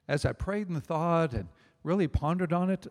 As 0.08 0.26
I 0.26 0.34
prayed 0.34 0.70
and 0.70 0.84
thought 0.84 1.34
and 1.34 1.50
really 1.84 2.08
pondered 2.08 2.52
on 2.52 2.70
it, 2.70 2.88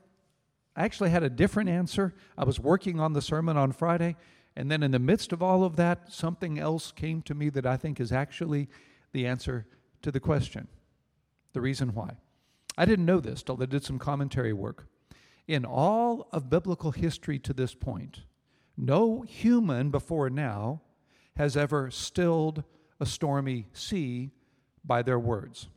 I 0.77 0.85
actually 0.85 1.11
had 1.11 1.25
a 1.25 1.31
different 1.31 1.69
answer. 1.69 2.15
I 2.39 2.45
was 2.45 2.61
working 2.61 3.01
on 3.01 3.13
the 3.13 3.23
sermon 3.23 3.57
on 3.57 3.73
Friday, 3.73 4.17
and 4.57 4.71
then 4.71 4.83
in 4.85 4.93
the 4.93 4.99
midst 5.01 5.33
of 5.33 5.43
all 5.43 5.65
of 5.65 5.77
that, 5.77 6.13
something 6.13 6.59
else 6.59 6.93
came 6.93 7.23
to 7.23 7.35
me 7.35 7.51
that 7.51 7.67
I 7.67 7.77
think 7.77 8.01
is 8.01 8.13
actually 8.13 8.69
the 9.13 9.27
answer 9.27 9.67
to 10.03 10.11
the 10.11 10.21
question, 10.21 10.69
the 11.53 11.61
reason 11.61 11.95
why. 11.95 12.17
I 12.77 12.85
didn't 12.85 13.07
know 13.07 13.21
this 13.21 13.43
till 13.43 13.63
I 13.63 13.67
did 13.67 13.85
some 13.85 13.99
commentary 13.99 14.53
work. 14.53 14.87
In 15.47 15.65
all 15.65 16.29
of 16.33 16.49
biblical 16.49 16.93
history 16.93 17.39
to 17.41 17.53
this 17.53 17.75
point, 17.75 18.21
no 18.77 19.23
human 19.23 19.91
before 19.91 20.31
now 20.31 20.81
has 21.37 21.57
ever 21.57 21.91
stilled 21.91 22.65
a 23.01 23.07
stormy 23.07 23.67
sea 23.73 24.31
by 24.85 25.03
their 25.03 25.19
words. 25.19 25.69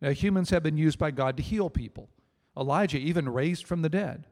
Now, 0.00 0.10
humans 0.10 0.50
have 0.50 0.62
been 0.62 0.76
used 0.76 0.98
by 0.98 1.10
God 1.10 1.36
to 1.36 1.42
heal 1.42 1.70
people. 1.70 2.10
Elijah 2.56 2.98
even 2.98 3.28
raised 3.28 3.66
from 3.66 3.82
the 3.82 3.88
dead. 3.88 4.26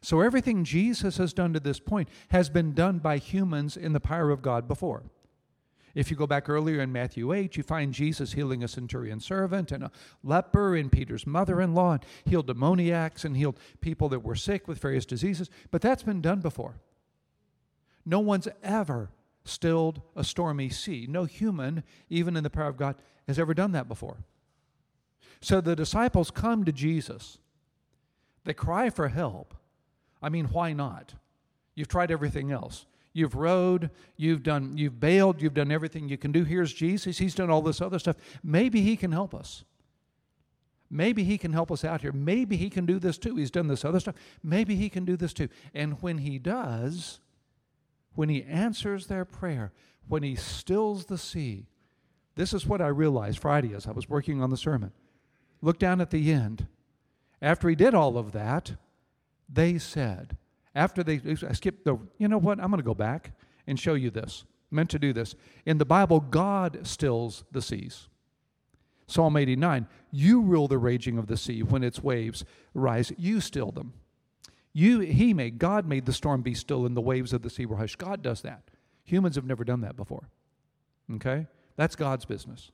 So, 0.00 0.20
everything 0.20 0.64
Jesus 0.64 1.18
has 1.18 1.32
done 1.32 1.52
to 1.52 1.60
this 1.60 1.78
point 1.78 2.08
has 2.28 2.50
been 2.50 2.72
done 2.72 2.98
by 2.98 3.18
humans 3.18 3.76
in 3.76 3.92
the 3.92 4.00
power 4.00 4.30
of 4.30 4.42
God 4.42 4.66
before. 4.66 5.04
If 5.96 6.10
you 6.10 6.16
go 6.16 6.26
back 6.26 6.50
earlier 6.50 6.82
in 6.82 6.92
Matthew 6.92 7.32
8, 7.32 7.56
you 7.56 7.62
find 7.62 7.94
Jesus 7.94 8.34
healing 8.34 8.62
a 8.62 8.68
centurion 8.68 9.18
servant 9.18 9.72
and 9.72 9.82
a 9.82 9.90
leper 10.22 10.76
and 10.76 10.92
Peter's 10.92 11.26
mother 11.26 11.58
in 11.58 11.74
law, 11.74 11.92
and 11.92 12.04
healed 12.26 12.46
demoniacs 12.46 13.24
and 13.24 13.34
healed 13.34 13.58
people 13.80 14.10
that 14.10 14.20
were 14.20 14.34
sick 14.34 14.68
with 14.68 14.78
various 14.78 15.06
diseases. 15.06 15.48
But 15.70 15.80
that's 15.80 16.02
been 16.02 16.20
done 16.20 16.40
before. 16.40 16.76
No 18.04 18.20
one's 18.20 18.46
ever 18.62 19.08
stilled 19.44 20.02
a 20.14 20.22
stormy 20.22 20.68
sea. 20.68 21.06
No 21.08 21.24
human, 21.24 21.82
even 22.10 22.36
in 22.36 22.44
the 22.44 22.50
power 22.50 22.68
of 22.68 22.76
God, 22.76 22.96
has 23.26 23.38
ever 23.38 23.54
done 23.54 23.72
that 23.72 23.88
before. 23.88 24.18
So 25.40 25.62
the 25.62 25.74
disciples 25.74 26.30
come 26.30 26.66
to 26.66 26.72
Jesus. 26.72 27.38
They 28.44 28.52
cry 28.52 28.90
for 28.90 29.08
help. 29.08 29.54
I 30.22 30.28
mean, 30.28 30.46
why 30.46 30.74
not? 30.74 31.14
You've 31.74 31.88
tried 31.88 32.10
everything 32.10 32.52
else. 32.52 32.84
You've 33.16 33.34
rowed, 33.34 33.88
you've 34.18 34.42
done, 34.42 34.76
you've 34.76 35.00
bailed, 35.00 35.40
you've 35.40 35.54
done 35.54 35.72
everything 35.72 36.06
you 36.06 36.18
can 36.18 36.32
do. 36.32 36.44
Here's 36.44 36.74
Jesus. 36.74 37.16
He's 37.16 37.34
done 37.34 37.48
all 37.48 37.62
this 37.62 37.80
other 37.80 37.98
stuff. 37.98 38.16
Maybe 38.44 38.82
he 38.82 38.94
can 38.94 39.10
help 39.10 39.34
us. 39.34 39.64
Maybe 40.90 41.24
he 41.24 41.38
can 41.38 41.54
help 41.54 41.72
us 41.72 41.82
out 41.82 42.02
here. 42.02 42.12
Maybe 42.12 42.58
he 42.58 42.68
can 42.68 42.84
do 42.84 42.98
this 42.98 43.16
too. 43.16 43.36
He's 43.36 43.50
done 43.50 43.68
this 43.68 43.86
other 43.86 44.00
stuff. 44.00 44.16
Maybe 44.42 44.76
he 44.76 44.90
can 44.90 45.06
do 45.06 45.16
this 45.16 45.32
too. 45.32 45.48
And 45.72 45.94
when 46.02 46.18
he 46.18 46.38
does, 46.38 47.20
when 48.14 48.28
he 48.28 48.42
answers 48.42 49.06
their 49.06 49.24
prayer, 49.24 49.72
when 50.06 50.22
he 50.22 50.34
stills 50.34 51.06
the 51.06 51.16
sea. 51.16 51.68
This 52.34 52.52
is 52.52 52.66
what 52.66 52.82
I 52.82 52.88
realized 52.88 53.38
Friday 53.38 53.72
as 53.72 53.86
I 53.86 53.92
was 53.92 54.10
working 54.10 54.42
on 54.42 54.50
the 54.50 54.58
sermon. 54.58 54.92
Look 55.62 55.78
down 55.78 56.02
at 56.02 56.10
the 56.10 56.30
end. 56.30 56.66
After 57.40 57.70
he 57.70 57.76
did 57.76 57.94
all 57.94 58.18
of 58.18 58.32
that, 58.32 58.72
they 59.48 59.78
said, 59.78 60.36
after 60.76 61.02
they 61.02 61.20
I 61.26 61.52
skipped 61.52 61.84
the, 61.84 61.98
you 62.18 62.28
know 62.28 62.38
what? 62.38 62.60
I'm 62.60 62.70
going 62.70 62.78
to 62.80 62.86
go 62.86 62.94
back 62.94 63.32
and 63.66 63.80
show 63.80 63.94
you 63.94 64.10
this. 64.10 64.44
Meant 64.70 64.90
to 64.90 64.98
do 64.98 65.12
this. 65.12 65.34
In 65.64 65.78
the 65.78 65.84
Bible, 65.84 66.20
God 66.20 66.86
stills 66.86 67.44
the 67.50 67.62
seas. 67.62 68.08
Psalm 69.06 69.36
89, 69.36 69.86
you 70.10 70.40
rule 70.42 70.68
the 70.68 70.78
raging 70.78 71.16
of 71.16 71.28
the 71.28 71.36
sea 71.36 71.62
when 71.62 71.84
its 71.84 72.02
waves 72.02 72.44
rise, 72.74 73.12
you 73.16 73.40
still 73.40 73.70
them. 73.70 73.94
You, 74.72 75.00
he 75.00 75.32
made, 75.32 75.58
God 75.58 75.86
made 75.86 76.04
the 76.04 76.12
storm 76.12 76.42
be 76.42 76.54
still 76.54 76.84
and 76.84 76.96
the 76.96 77.00
waves 77.00 77.32
of 77.32 77.42
the 77.42 77.48
sea 77.48 77.64
were 77.64 77.76
hushed. 77.76 77.98
God 77.98 78.20
does 78.20 78.42
that. 78.42 78.64
Humans 79.04 79.36
have 79.36 79.46
never 79.46 79.64
done 79.64 79.80
that 79.80 79.96
before. 79.96 80.28
Okay? 81.14 81.46
That's 81.76 81.96
God's 81.96 82.24
business. 82.24 82.72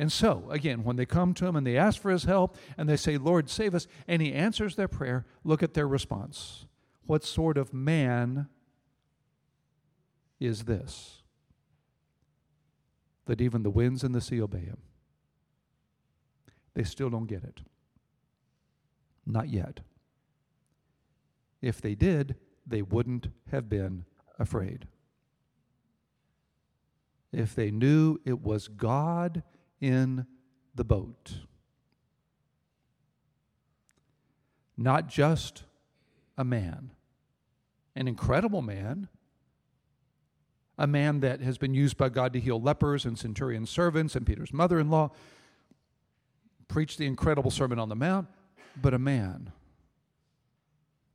And 0.00 0.10
so, 0.10 0.46
again, 0.48 0.82
when 0.82 0.96
they 0.96 1.04
come 1.04 1.34
to 1.34 1.46
him 1.46 1.56
and 1.56 1.66
they 1.66 1.76
ask 1.76 2.00
for 2.00 2.10
his 2.10 2.24
help 2.24 2.56
and 2.78 2.88
they 2.88 2.96
say, 2.96 3.18
Lord, 3.18 3.50
save 3.50 3.74
us, 3.74 3.86
and 4.08 4.22
he 4.22 4.32
answers 4.32 4.74
their 4.74 4.88
prayer, 4.88 5.26
look 5.44 5.62
at 5.62 5.74
their 5.74 5.86
response. 5.86 6.64
What 7.04 7.22
sort 7.22 7.58
of 7.58 7.74
man 7.74 8.48
is 10.40 10.62
this? 10.62 11.20
That 13.26 13.42
even 13.42 13.62
the 13.62 13.68
winds 13.68 14.02
and 14.02 14.14
the 14.14 14.22
sea 14.22 14.40
obey 14.40 14.60
him. 14.60 14.78
They 16.72 16.84
still 16.84 17.10
don't 17.10 17.26
get 17.26 17.44
it. 17.44 17.60
Not 19.26 19.50
yet. 19.50 19.80
If 21.60 21.82
they 21.82 21.94
did, 21.94 22.36
they 22.66 22.80
wouldn't 22.80 23.28
have 23.50 23.68
been 23.68 24.06
afraid. 24.38 24.86
If 27.34 27.54
they 27.54 27.70
knew 27.70 28.16
it 28.24 28.40
was 28.40 28.66
God 28.66 29.42
in 29.80 30.26
the 30.74 30.84
boat, 30.84 31.32
not 34.76 35.08
just 35.08 35.64
a 36.36 36.44
man, 36.44 36.92
an 37.94 38.08
incredible 38.08 38.62
man, 38.62 39.08
a 40.78 40.86
man 40.86 41.20
that 41.20 41.40
has 41.40 41.58
been 41.58 41.74
used 41.74 41.96
by 41.96 42.08
God 42.08 42.32
to 42.32 42.40
heal 42.40 42.60
lepers 42.60 43.04
and 43.04 43.18
centurion 43.18 43.66
servants 43.66 44.16
and 44.16 44.26
Peter's 44.26 44.52
mother 44.52 44.78
in 44.78 44.88
law, 44.88 45.10
preached 46.68 46.98
the 46.98 47.06
incredible 47.06 47.50
Sermon 47.50 47.78
on 47.78 47.88
the 47.88 47.96
Mount, 47.96 48.28
but 48.80 48.94
a 48.94 48.98
man 48.98 49.52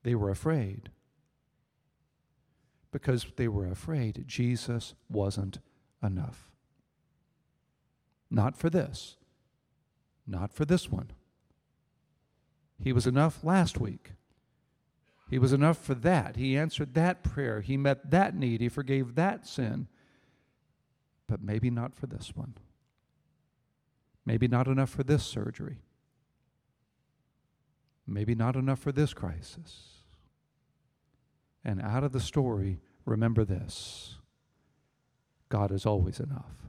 they 0.03 0.13
were 0.13 0.29
afraid. 0.29 0.89
Because 2.91 3.25
they 3.35 3.47
were 3.47 3.65
afraid 3.65 4.23
Jesus 4.27 4.93
wasn't 5.09 5.57
enough. 6.03 6.51
Not 8.35 8.57
for 8.57 8.69
this. 8.69 9.15
Not 10.27 10.51
for 10.51 10.65
this 10.65 10.91
one. 10.91 11.11
He 12.77 12.91
was 12.91 13.07
enough 13.07 13.45
last 13.45 13.79
week. 13.79 14.11
He 15.29 15.39
was 15.39 15.53
enough 15.53 15.77
for 15.77 15.95
that. 15.95 16.35
He 16.35 16.57
answered 16.57 16.95
that 16.95 17.23
prayer. 17.23 17.61
He 17.61 17.77
met 17.77 18.11
that 18.11 18.35
need. 18.35 18.59
He 18.59 18.67
forgave 18.67 19.15
that 19.15 19.47
sin. 19.47 19.87
But 21.27 21.41
maybe 21.41 21.69
not 21.69 21.95
for 21.95 22.07
this 22.07 22.35
one. 22.35 22.55
Maybe 24.25 24.49
not 24.49 24.67
enough 24.67 24.89
for 24.89 25.03
this 25.03 25.23
surgery. 25.23 25.77
Maybe 28.05 28.35
not 28.35 28.57
enough 28.57 28.79
for 28.79 28.91
this 28.91 29.13
crisis. 29.13 30.03
And 31.63 31.81
out 31.81 32.03
of 32.03 32.11
the 32.11 32.19
story, 32.19 32.81
remember 33.05 33.45
this 33.45 34.17
God 35.47 35.71
is 35.71 35.85
always 35.85 36.19
enough. 36.19 36.65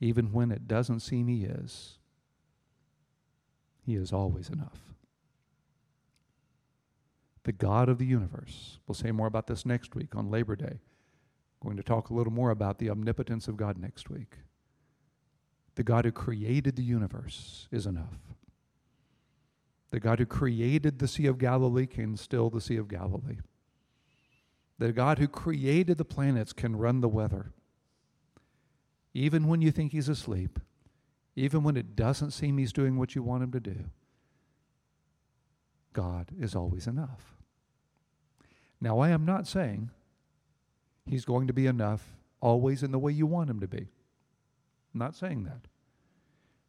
Even 0.00 0.32
when 0.32 0.50
it 0.50 0.66
doesn't 0.66 1.00
seem 1.00 1.28
He 1.28 1.44
is, 1.44 1.98
He 3.84 3.94
is 3.94 4.12
always 4.12 4.48
enough. 4.48 4.80
The 7.44 7.52
God 7.52 7.88
of 7.88 7.98
the 7.98 8.06
universe. 8.06 8.78
We'll 8.86 8.94
say 8.94 9.12
more 9.12 9.26
about 9.26 9.46
this 9.46 9.64
next 9.64 9.94
week 9.94 10.14
on 10.14 10.30
Labor 10.30 10.56
Day. 10.56 10.80
Going 11.62 11.76
to 11.76 11.82
talk 11.82 12.08
a 12.08 12.14
little 12.14 12.32
more 12.32 12.50
about 12.50 12.78
the 12.78 12.90
omnipotence 12.90 13.46
of 13.46 13.56
God 13.56 13.78
next 13.78 14.08
week. 14.08 14.36
The 15.74 15.82
God 15.82 16.04
who 16.04 16.12
created 16.12 16.76
the 16.76 16.82
universe 16.82 17.68
is 17.70 17.86
enough. 17.86 18.18
The 19.90 20.00
God 20.00 20.18
who 20.18 20.26
created 20.26 20.98
the 20.98 21.08
Sea 21.08 21.26
of 21.26 21.38
Galilee 21.38 21.86
can 21.86 22.16
still 22.16 22.48
the 22.48 22.60
Sea 22.60 22.76
of 22.76 22.88
Galilee. 22.88 23.38
The 24.78 24.92
God 24.92 25.18
who 25.18 25.28
created 25.28 25.98
the 25.98 26.04
planets 26.04 26.52
can 26.52 26.76
run 26.76 27.00
the 27.00 27.08
weather. 27.08 27.52
Even 29.14 29.48
when 29.48 29.60
you 29.60 29.70
think 29.70 29.92
he's 29.92 30.08
asleep, 30.08 30.58
even 31.36 31.62
when 31.62 31.76
it 31.76 31.96
doesn't 31.96 32.30
seem 32.32 32.58
he's 32.58 32.72
doing 32.72 32.96
what 32.96 33.14
you 33.14 33.22
want 33.22 33.42
him 33.42 33.52
to 33.52 33.60
do, 33.60 33.84
God 35.92 36.28
is 36.38 36.54
always 36.54 36.86
enough. 36.86 37.36
Now, 38.80 39.00
I 39.00 39.10
am 39.10 39.24
not 39.24 39.46
saying 39.46 39.90
he's 41.06 41.24
going 41.24 41.46
to 41.48 41.52
be 41.52 41.66
enough 41.66 42.16
always 42.40 42.82
in 42.82 42.92
the 42.92 42.98
way 42.98 43.12
you 43.12 43.26
want 43.26 43.50
him 43.50 43.60
to 43.60 43.68
be. 43.68 43.88
I'm 44.94 44.98
not 44.98 45.14
saying 45.14 45.44
that. 45.44 45.66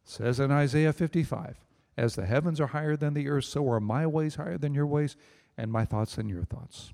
It 0.04 0.10
says 0.10 0.40
in 0.40 0.50
Isaiah 0.50 0.92
55, 0.92 1.56
as 1.96 2.14
the 2.14 2.26
heavens 2.26 2.60
are 2.60 2.68
higher 2.68 2.96
than 2.96 3.14
the 3.14 3.28
earth, 3.28 3.44
so 3.44 3.68
are 3.70 3.80
my 3.80 4.06
ways 4.06 4.34
higher 4.34 4.58
than 4.58 4.74
your 4.74 4.86
ways, 4.86 5.16
and 5.56 5.70
my 5.70 5.84
thoughts 5.84 6.16
than 6.16 6.28
your 6.28 6.44
thoughts. 6.44 6.92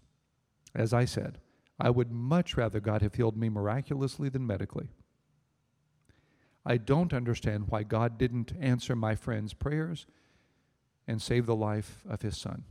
As 0.75 0.93
I 0.93 1.05
said, 1.05 1.39
I 1.81 1.91
would 1.91 2.11
much 2.11 2.57
rather 2.57 2.81
God 2.81 3.03
have 3.03 3.15
healed 3.15 3.37
me 3.37 3.49
miraculously 3.49 4.29
than 4.29 4.47
medically. 4.47 4.91
I 6.69 6.77
don't 6.77 7.15
understand 7.15 7.69
why 7.69 7.83
God 7.83 8.19
didn't 8.19 8.53
answer 8.61 8.95
my 8.95 9.15
friend's 9.15 9.55
prayers 9.55 10.05
and 11.07 11.23
save 11.23 11.47
the 11.47 11.57
life 11.57 12.03
of 12.07 12.21
his 12.21 12.37
son. 12.37 12.65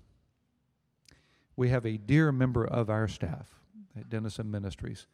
We 1.55 1.69
have 1.69 1.83
a 1.83 1.97
dear 1.97 2.31
member 2.31 2.63
of 2.63 2.91
our 2.91 3.07
staff 3.07 3.55
at 3.99 4.07
Denison 4.07 4.51
Ministries. 4.51 5.07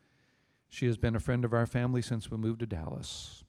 She 0.68 0.86
has 0.88 0.98
been 0.98 1.16
a 1.16 1.22
friend 1.22 1.46
of 1.46 1.54
our 1.54 1.66
family 1.66 2.02
since 2.02 2.30
we 2.30 2.36
moved 2.36 2.60
to 2.60 2.66
Dallas. 2.66 3.46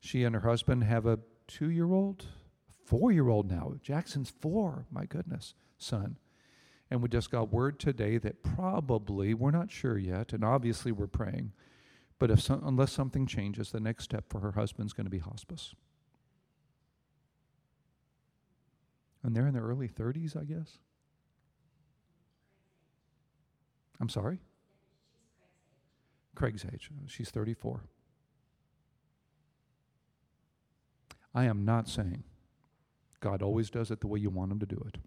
She 0.00 0.24
and 0.24 0.34
her 0.34 0.48
husband 0.48 0.82
have 0.82 1.06
a 1.06 1.20
two 1.46 1.70
year 1.70 1.92
old, 1.92 2.24
four 2.84 3.12
year 3.12 3.28
old 3.28 3.48
now. 3.48 3.74
Jackson's 3.80 4.32
four, 4.40 4.86
my 4.90 5.06
goodness, 5.06 5.54
son. 5.78 6.16
And 6.90 7.02
we 7.02 7.08
just 7.08 7.30
got 7.30 7.52
word 7.52 7.78
today 7.78 8.18
that 8.18 8.42
probably, 8.42 9.32
we're 9.32 9.52
not 9.52 9.70
sure 9.70 9.96
yet, 9.96 10.32
and 10.32 10.42
obviously 10.42 10.90
we're 10.90 11.06
praying, 11.06 11.52
but 12.18 12.30
if 12.30 12.40
some, 12.40 12.62
unless 12.64 12.92
something 12.92 13.26
changes, 13.26 13.70
the 13.70 13.80
next 13.80 14.04
step 14.04 14.24
for 14.28 14.40
her 14.40 14.52
husband's 14.52 14.92
going 14.92 15.06
to 15.06 15.10
be 15.10 15.18
hospice. 15.18 15.74
And 19.22 19.34
they're 19.34 19.46
in 19.46 19.54
their 19.54 19.62
early 19.62 19.88
30s, 19.88 20.36
I 20.36 20.44
guess. 20.44 20.78
I'm 24.00 24.08
sorry? 24.08 24.38
Craig's 26.34 26.64
age. 26.72 26.90
She's 27.06 27.30
34. 27.30 27.82
I 31.34 31.44
am 31.44 31.64
not 31.64 31.88
saying 31.88 32.24
God 33.20 33.42
always 33.42 33.70
does 33.70 33.90
it 33.90 34.00
the 34.00 34.06
way 34.06 34.20
you 34.20 34.30
want 34.30 34.52
Him 34.52 34.60
to 34.60 34.66
do 34.66 34.82
it. 34.86 34.98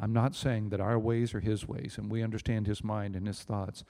I'm 0.00 0.12
not 0.12 0.34
saying 0.34 0.70
that 0.70 0.80
our 0.80 0.98
ways 0.98 1.34
are 1.34 1.40
His 1.40 1.66
ways 1.68 1.96
and 1.98 2.10
we 2.10 2.22
understand 2.22 2.66
His 2.66 2.82
mind 2.82 3.16
and 3.16 3.26
His 3.26 3.42
thoughts. 3.42 3.84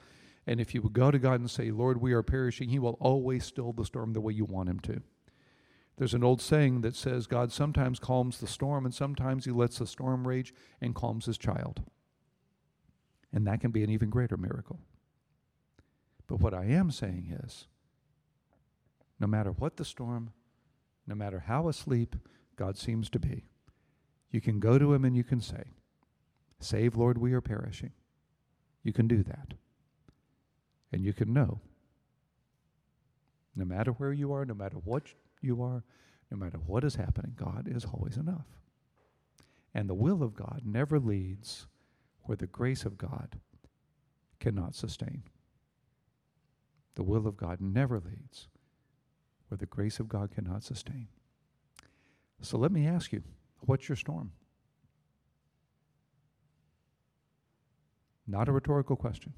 And 0.47 0.61
if 0.61 0.73
you 0.73 0.81
would 0.81 0.93
go 0.93 1.11
to 1.11 1.19
God 1.19 1.41
and 1.41 1.51
say, 1.51 1.71
Lord, 1.71 2.01
we 2.01 2.13
are 2.13 2.23
perishing, 2.23 2.69
He 2.69 2.79
will 2.79 2.97
always 3.01 3.45
still 3.45 3.73
the 3.73 3.83
storm 3.83 4.13
the 4.13 4.21
way 4.21 4.31
you 4.31 4.45
want 4.45 4.69
Him 4.69 4.79
to. 4.79 5.01
There's 5.97 6.13
an 6.13 6.23
old 6.23 6.41
saying 6.41 6.81
that 6.81 6.95
says 6.95 7.27
God 7.27 7.51
sometimes 7.51 7.99
calms 7.99 8.39
the 8.39 8.47
storm 8.47 8.85
and 8.85 8.93
sometimes 8.93 9.43
He 9.43 9.51
lets 9.51 9.79
the 9.79 9.85
storm 9.85 10.25
rage 10.25 10.53
and 10.79 10.95
calms 10.95 11.25
His 11.25 11.37
child. 11.37 11.83
And 13.33 13.45
that 13.45 13.59
can 13.59 13.71
be 13.71 13.83
an 13.83 13.89
even 13.89 14.09
greater 14.09 14.37
miracle. 14.37 14.79
But 16.27 16.39
what 16.39 16.53
I 16.53 16.65
am 16.65 16.91
saying 16.91 17.37
is 17.43 17.67
no 19.19 19.27
matter 19.27 19.51
what 19.51 19.75
the 19.75 19.85
storm, 19.85 20.31
no 21.05 21.15
matter 21.15 21.39
how 21.39 21.67
asleep 21.67 22.15
God 22.55 22.77
seems 22.77 23.09
to 23.09 23.19
be, 23.19 23.49
you 24.31 24.39
can 24.39 24.61
go 24.61 24.79
to 24.79 24.93
Him 24.93 25.03
and 25.03 25.15
you 25.15 25.25
can 25.25 25.41
say, 25.41 25.73
Save, 26.59 26.95
Lord, 26.95 27.17
we 27.17 27.33
are 27.33 27.41
perishing. 27.41 27.91
You 28.81 28.93
can 28.93 29.07
do 29.07 29.23
that. 29.23 29.53
And 30.91 31.03
you 31.03 31.13
can 31.13 31.33
know, 31.33 31.61
no 33.55 33.65
matter 33.65 33.91
where 33.91 34.13
you 34.13 34.31
are, 34.33 34.45
no 34.45 34.53
matter 34.53 34.77
what 34.77 35.03
you 35.41 35.61
are, 35.61 35.83
no 36.31 36.37
matter 36.37 36.57
what 36.57 36.83
is 36.83 36.95
happening, 36.95 37.33
God 37.35 37.67
is 37.67 37.85
always 37.85 38.17
enough. 38.17 38.45
And 39.73 39.89
the 39.89 39.93
will 39.93 40.23
of 40.23 40.33
God 40.35 40.61
never 40.65 40.99
leads 40.99 41.67
where 42.23 42.35
the 42.35 42.47
grace 42.47 42.85
of 42.85 42.97
God 42.97 43.39
cannot 44.39 44.75
sustain. 44.75 45.23
The 46.95 47.03
will 47.03 47.27
of 47.27 47.37
God 47.37 47.61
never 47.61 47.99
leads 47.99 48.47
where 49.47 49.57
the 49.57 49.65
grace 49.65 49.99
of 49.99 50.09
God 50.09 50.31
cannot 50.31 50.63
sustain. 50.63 51.07
So 52.41 52.57
let 52.57 52.71
me 52.71 52.87
ask 52.87 53.11
you, 53.11 53.23
what's 53.61 53.87
your 53.87 53.95
storm? 53.95 54.31
Not 58.27 58.49
a 58.49 58.51
rhetorical 58.51 58.95
question. 58.95 59.33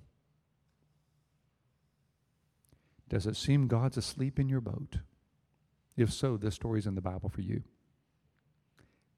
Does 3.10 3.26
it 3.26 3.36
seem 3.36 3.68
God's 3.68 3.98
asleep 3.98 4.40
in 4.40 4.50
your 4.50 4.62
boat? 4.62 4.98
If 5.98 6.14
so, 6.14 6.38
this 6.38 6.56
story's 6.56 6.88
in 6.88 6.96
the 6.96 7.02
Bible 7.02 7.30
for 7.30 7.42
you. 7.42 7.64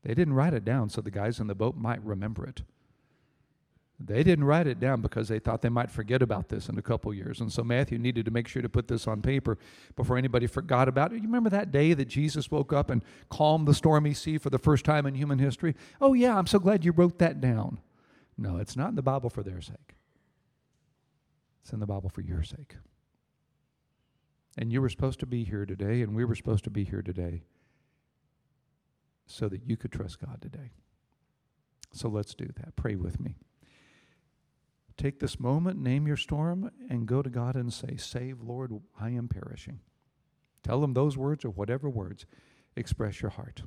They 0.04 0.14
didn't 0.16 0.34
write 0.34 0.54
it 0.54 0.66
down 0.66 0.90
so 0.90 1.02
the 1.02 1.12
guys 1.12 1.40
in 1.40 1.48
the 1.48 1.56
boat 1.56 1.76
might 1.76 2.04
remember 2.04 2.46
it. 2.46 2.64
They 4.00 4.24
didn't 4.24 4.46
write 4.46 4.66
it 4.66 4.80
down 4.80 5.02
because 5.02 5.28
they 5.28 5.38
thought 5.38 5.62
they 5.62 5.70
might 5.70 5.92
forget 5.92 6.24
about 6.24 6.50
this 6.50 6.70
in 6.70 6.78
a 6.78 6.82
couple 6.82 7.14
years. 7.14 7.40
And 7.40 7.52
so 7.52 7.64
Matthew 7.64 8.00
needed 8.00 8.26
to 8.26 8.32
make 8.32 8.48
sure 8.48 8.64
to 8.64 8.70
put 8.70 8.88
this 8.88 9.08
on 9.08 9.22
paper 9.22 9.60
before 9.96 10.18
anybody 10.18 10.48
forgot 10.48 10.88
about 10.88 11.12
it. 11.12 11.18
You 11.18 11.24
remember 11.24 11.52
that 11.52 11.72
day 11.72 11.94
that 11.94 12.08
Jesus 12.08 12.50
woke 12.50 12.74
up 12.74 12.90
and 12.90 13.04
calmed 13.30 13.68
the 13.68 13.76
stormy 13.76 14.16
sea 14.16 14.40
for 14.40 14.50
the 14.50 14.58
first 14.58 14.86
time 14.86 15.06
in 15.06 15.14
human 15.14 15.38
history? 15.38 15.76
Oh, 16.00 16.14
yeah, 16.14 16.36
I'm 16.36 16.48
so 16.48 16.58
glad 16.58 16.84
you 16.84 16.92
wrote 16.92 17.20
that 17.20 17.42
down. 17.42 17.80
No, 18.38 18.58
it's 18.58 18.76
not 18.76 18.90
in 18.90 18.96
the 18.96 19.04
Bible 19.04 19.30
for 19.30 19.44
their 19.44 19.62
sake, 19.62 19.96
it's 21.62 21.74
in 21.74 21.80
the 21.80 21.86
Bible 21.86 22.10
for 22.10 22.22
your 22.22 22.44
sake. 22.44 22.78
And 24.58 24.72
you 24.72 24.82
were 24.82 24.90
supposed 24.90 25.20
to 25.22 25.26
be 25.26 25.44
here 25.44 25.66
today, 25.66 26.02
and 26.02 26.16
we 26.16 26.26
were 26.26 26.36
supposed 26.36 26.64
to 26.66 26.70
be 26.70 26.84
here 26.84 27.02
today 27.02 27.44
so 29.26 29.48
that 29.48 29.66
you 29.66 29.78
could 29.78 29.92
trust 29.92 30.20
God 30.20 30.42
today. 30.42 30.72
So 31.94 32.10
let's 32.10 32.36
do 32.36 32.50
that. 32.58 32.76
Pray 32.76 32.96
with 32.96 33.20
me. 33.20 33.38
Take 34.98 35.20
this 35.20 35.40
moment, 35.40 35.80
name 35.80 36.06
your 36.06 36.18
storm, 36.18 36.70
and 36.90 37.08
go 37.08 37.22
to 37.22 37.30
God 37.30 37.56
and 37.56 37.72
say, 37.74 37.96
Save, 37.98 38.42
Lord, 38.42 38.74
I 39.00 39.10
am 39.10 39.28
perishing. 39.28 39.80
Tell 40.64 40.84
him 40.84 40.94
those 40.94 41.18
words 41.18 41.44
or 41.44 41.50
whatever 41.50 41.90
words 41.90 42.26
express 42.76 43.22
your 43.22 43.32
heart. 43.32 43.64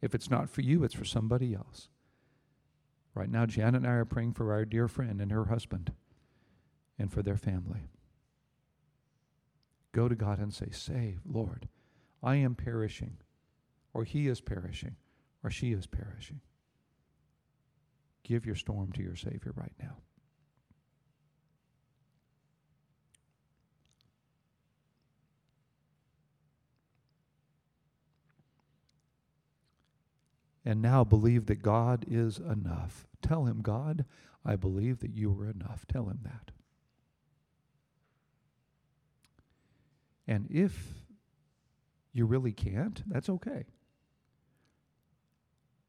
If 0.00 0.14
it's 0.14 0.30
not 0.30 0.48
for 0.48 0.62
you, 0.62 0.84
it's 0.84 0.94
for 0.94 1.04
somebody 1.04 1.54
else. 1.54 1.88
Right 3.14 3.30
now, 3.30 3.46
Janet 3.46 3.82
and 3.82 3.86
I 3.86 3.94
are 3.94 4.04
praying 4.04 4.34
for 4.34 4.52
our 4.52 4.64
dear 4.64 4.88
friend 4.88 5.20
and 5.20 5.30
her 5.32 5.46
husband 5.46 5.92
and 6.98 7.12
for 7.12 7.22
their 7.22 7.36
family. 7.36 7.88
Go 9.96 10.10
to 10.10 10.14
God 10.14 10.38
and 10.38 10.52
say, 10.52 10.68
Save, 10.72 11.20
Lord, 11.24 11.68
I 12.22 12.36
am 12.36 12.54
perishing, 12.54 13.16
or 13.94 14.04
he 14.04 14.28
is 14.28 14.42
perishing, 14.42 14.96
or 15.42 15.48
she 15.48 15.72
is 15.72 15.86
perishing. 15.86 16.42
Give 18.22 18.44
your 18.44 18.56
storm 18.56 18.92
to 18.92 19.02
your 19.02 19.16
Savior 19.16 19.54
right 19.56 19.72
now. 19.80 19.96
And 30.62 30.82
now 30.82 31.04
believe 31.04 31.46
that 31.46 31.62
God 31.62 32.04
is 32.06 32.36
enough. 32.36 33.06
Tell 33.22 33.46
him, 33.46 33.62
God, 33.62 34.04
I 34.44 34.56
believe 34.56 34.98
that 34.98 35.14
you 35.14 35.32
are 35.40 35.48
enough. 35.48 35.86
Tell 35.90 36.10
him 36.10 36.18
that. 36.24 36.50
And 40.26 40.46
if 40.50 40.94
you 42.12 42.26
really 42.26 42.52
can't, 42.52 43.02
that's 43.06 43.28
okay. 43.28 43.66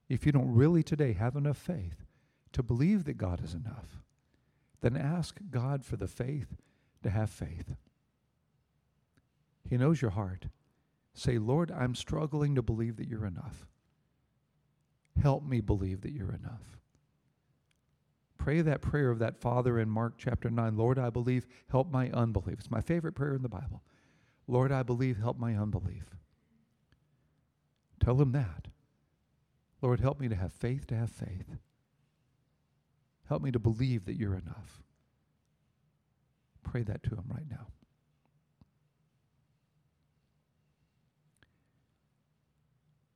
If 0.10 0.26
you 0.26 0.32
don't 0.32 0.54
really 0.54 0.84
today 0.84 1.14
have 1.14 1.36
enough 1.36 1.58
faith 1.58 2.06
to 2.54 2.64
believe 2.64 3.06
that 3.06 3.18
God 3.18 3.44
is 3.44 3.54
enough, 3.54 4.02
then 4.82 4.96
ask 4.96 5.40
God 5.50 5.84
for 5.84 5.98
the 5.98 6.08
faith 6.08 6.56
to 7.04 7.10
have 7.10 7.30
faith. 7.30 7.76
He 9.70 9.78
knows 9.78 10.02
your 10.02 10.12
heart. 10.12 10.48
Say, 11.14 11.38
Lord, 11.38 11.72
I'm 11.72 11.96
struggling 11.96 12.56
to 12.56 12.62
believe 12.62 12.98
that 12.98 13.08
you're 13.08 13.26
enough. 13.26 13.66
Help 15.22 15.44
me 15.44 15.62
believe 15.62 16.02
that 16.02 16.14
you're 16.14 16.34
enough. 16.34 16.78
Pray 18.38 18.62
that 18.62 18.82
prayer 18.82 19.10
of 19.10 19.20
that 19.20 19.36
father 19.36 19.80
in 19.80 19.90
Mark 19.90 20.14
chapter 20.18 20.50
9 20.50 20.78
Lord, 20.78 21.00
I 21.00 21.10
believe, 21.10 21.48
help 21.70 21.92
my 21.92 22.10
unbelief. 22.12 22.60
It's 22.60 22.72
my 22.72 22.82
favorite 22.82 23.14
prayer 23.14 23.34
in 23.34 23.42
the 23.42 23.50
Bible. 23.50 23.82
Lord, 24.48 24.72
I 24.72 24.84
believe, 24.84 25.18
help 25.18 25.38
my 25.38 25.56
unbelief. 25.56 26.06
Tell 28.00 28.22
him 28.22 28.32
that. 28.32 28.68
Lord, 29.82 30.00
help 30.00 30.20
me 30.20 30.30
to 30.30 30.36
have 30.36 30.54
faith 30.54 30.88
to 30.88 30.96
have 30.96 31.12
faith. 31.12 31.58
Help 33.28 33.42
me 33.42 33.52
to 33.52 33.60
believe 33.60 34.06
that 34.06 34.16
you're 34.16 34.36
enough. 34.36 34.82
Pray 36.64 36.84
that 36.84 37.04
to 37.04 37.10
him 37.10 37.26
right 37.28 37.50
now. 37.50 37.68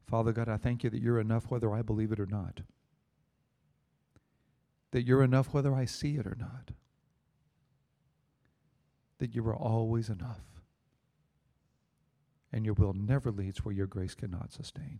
Father 0.05 0.33
God, 0.33 0.49
I 0.49 0.57
thank 0.57 0.83
you 0.83 0.89
that 0.89 1.01
you're 1.01 1.21
enough 1.21 1.49
whether 1.49 1.73
I 1.73 1.81
believe 1.81 2.11
it 2.11 2.19
or 2.19 2.25
not. 2.25 2.59
That 4.91 5.03
you're 5.03 5.23
enough 5.23 5.53
whether 5.53 5.73
I 5.73 5.85
see 5.85 6.17
it 6.17 6.27
or 6.27 6.35
not. 6.37 6.71
That 9.19 9.33
you 9.33 9.47
are 9.47 9.55
always 9.55 10.09
enough. 10.09 10.50
And 12.51 12.65
your 12.65 12.73
will 12.73 12.93
never 12.93 13.31
leads 13.31 13.63
where 13.63 13.73
your 13.73 13.87
grace 13.87 14.13
cannot 14.13 14.51
sustain. 14.51 14.99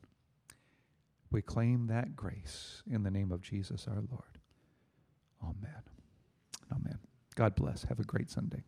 We 1.31 1.41
claim 1.41 1.87
that 1.87 2.15
grace 2.15 2.83
in 2.89 3.03
the 3.03 3.11
name 3.11 3.31
of 3.31 3.41
Jesus 3.41 3.87
our 3.87 4.03
Lord. 4.09 4.39
Amen. 5.43 5.83
Amen. 6.71 6.99
God 7.35 7.55
bless. 7.55 7.83
Have 7.83 7.99
a 7.99 8.03
great 8.03 8.29
Sunday. 8.29 8.63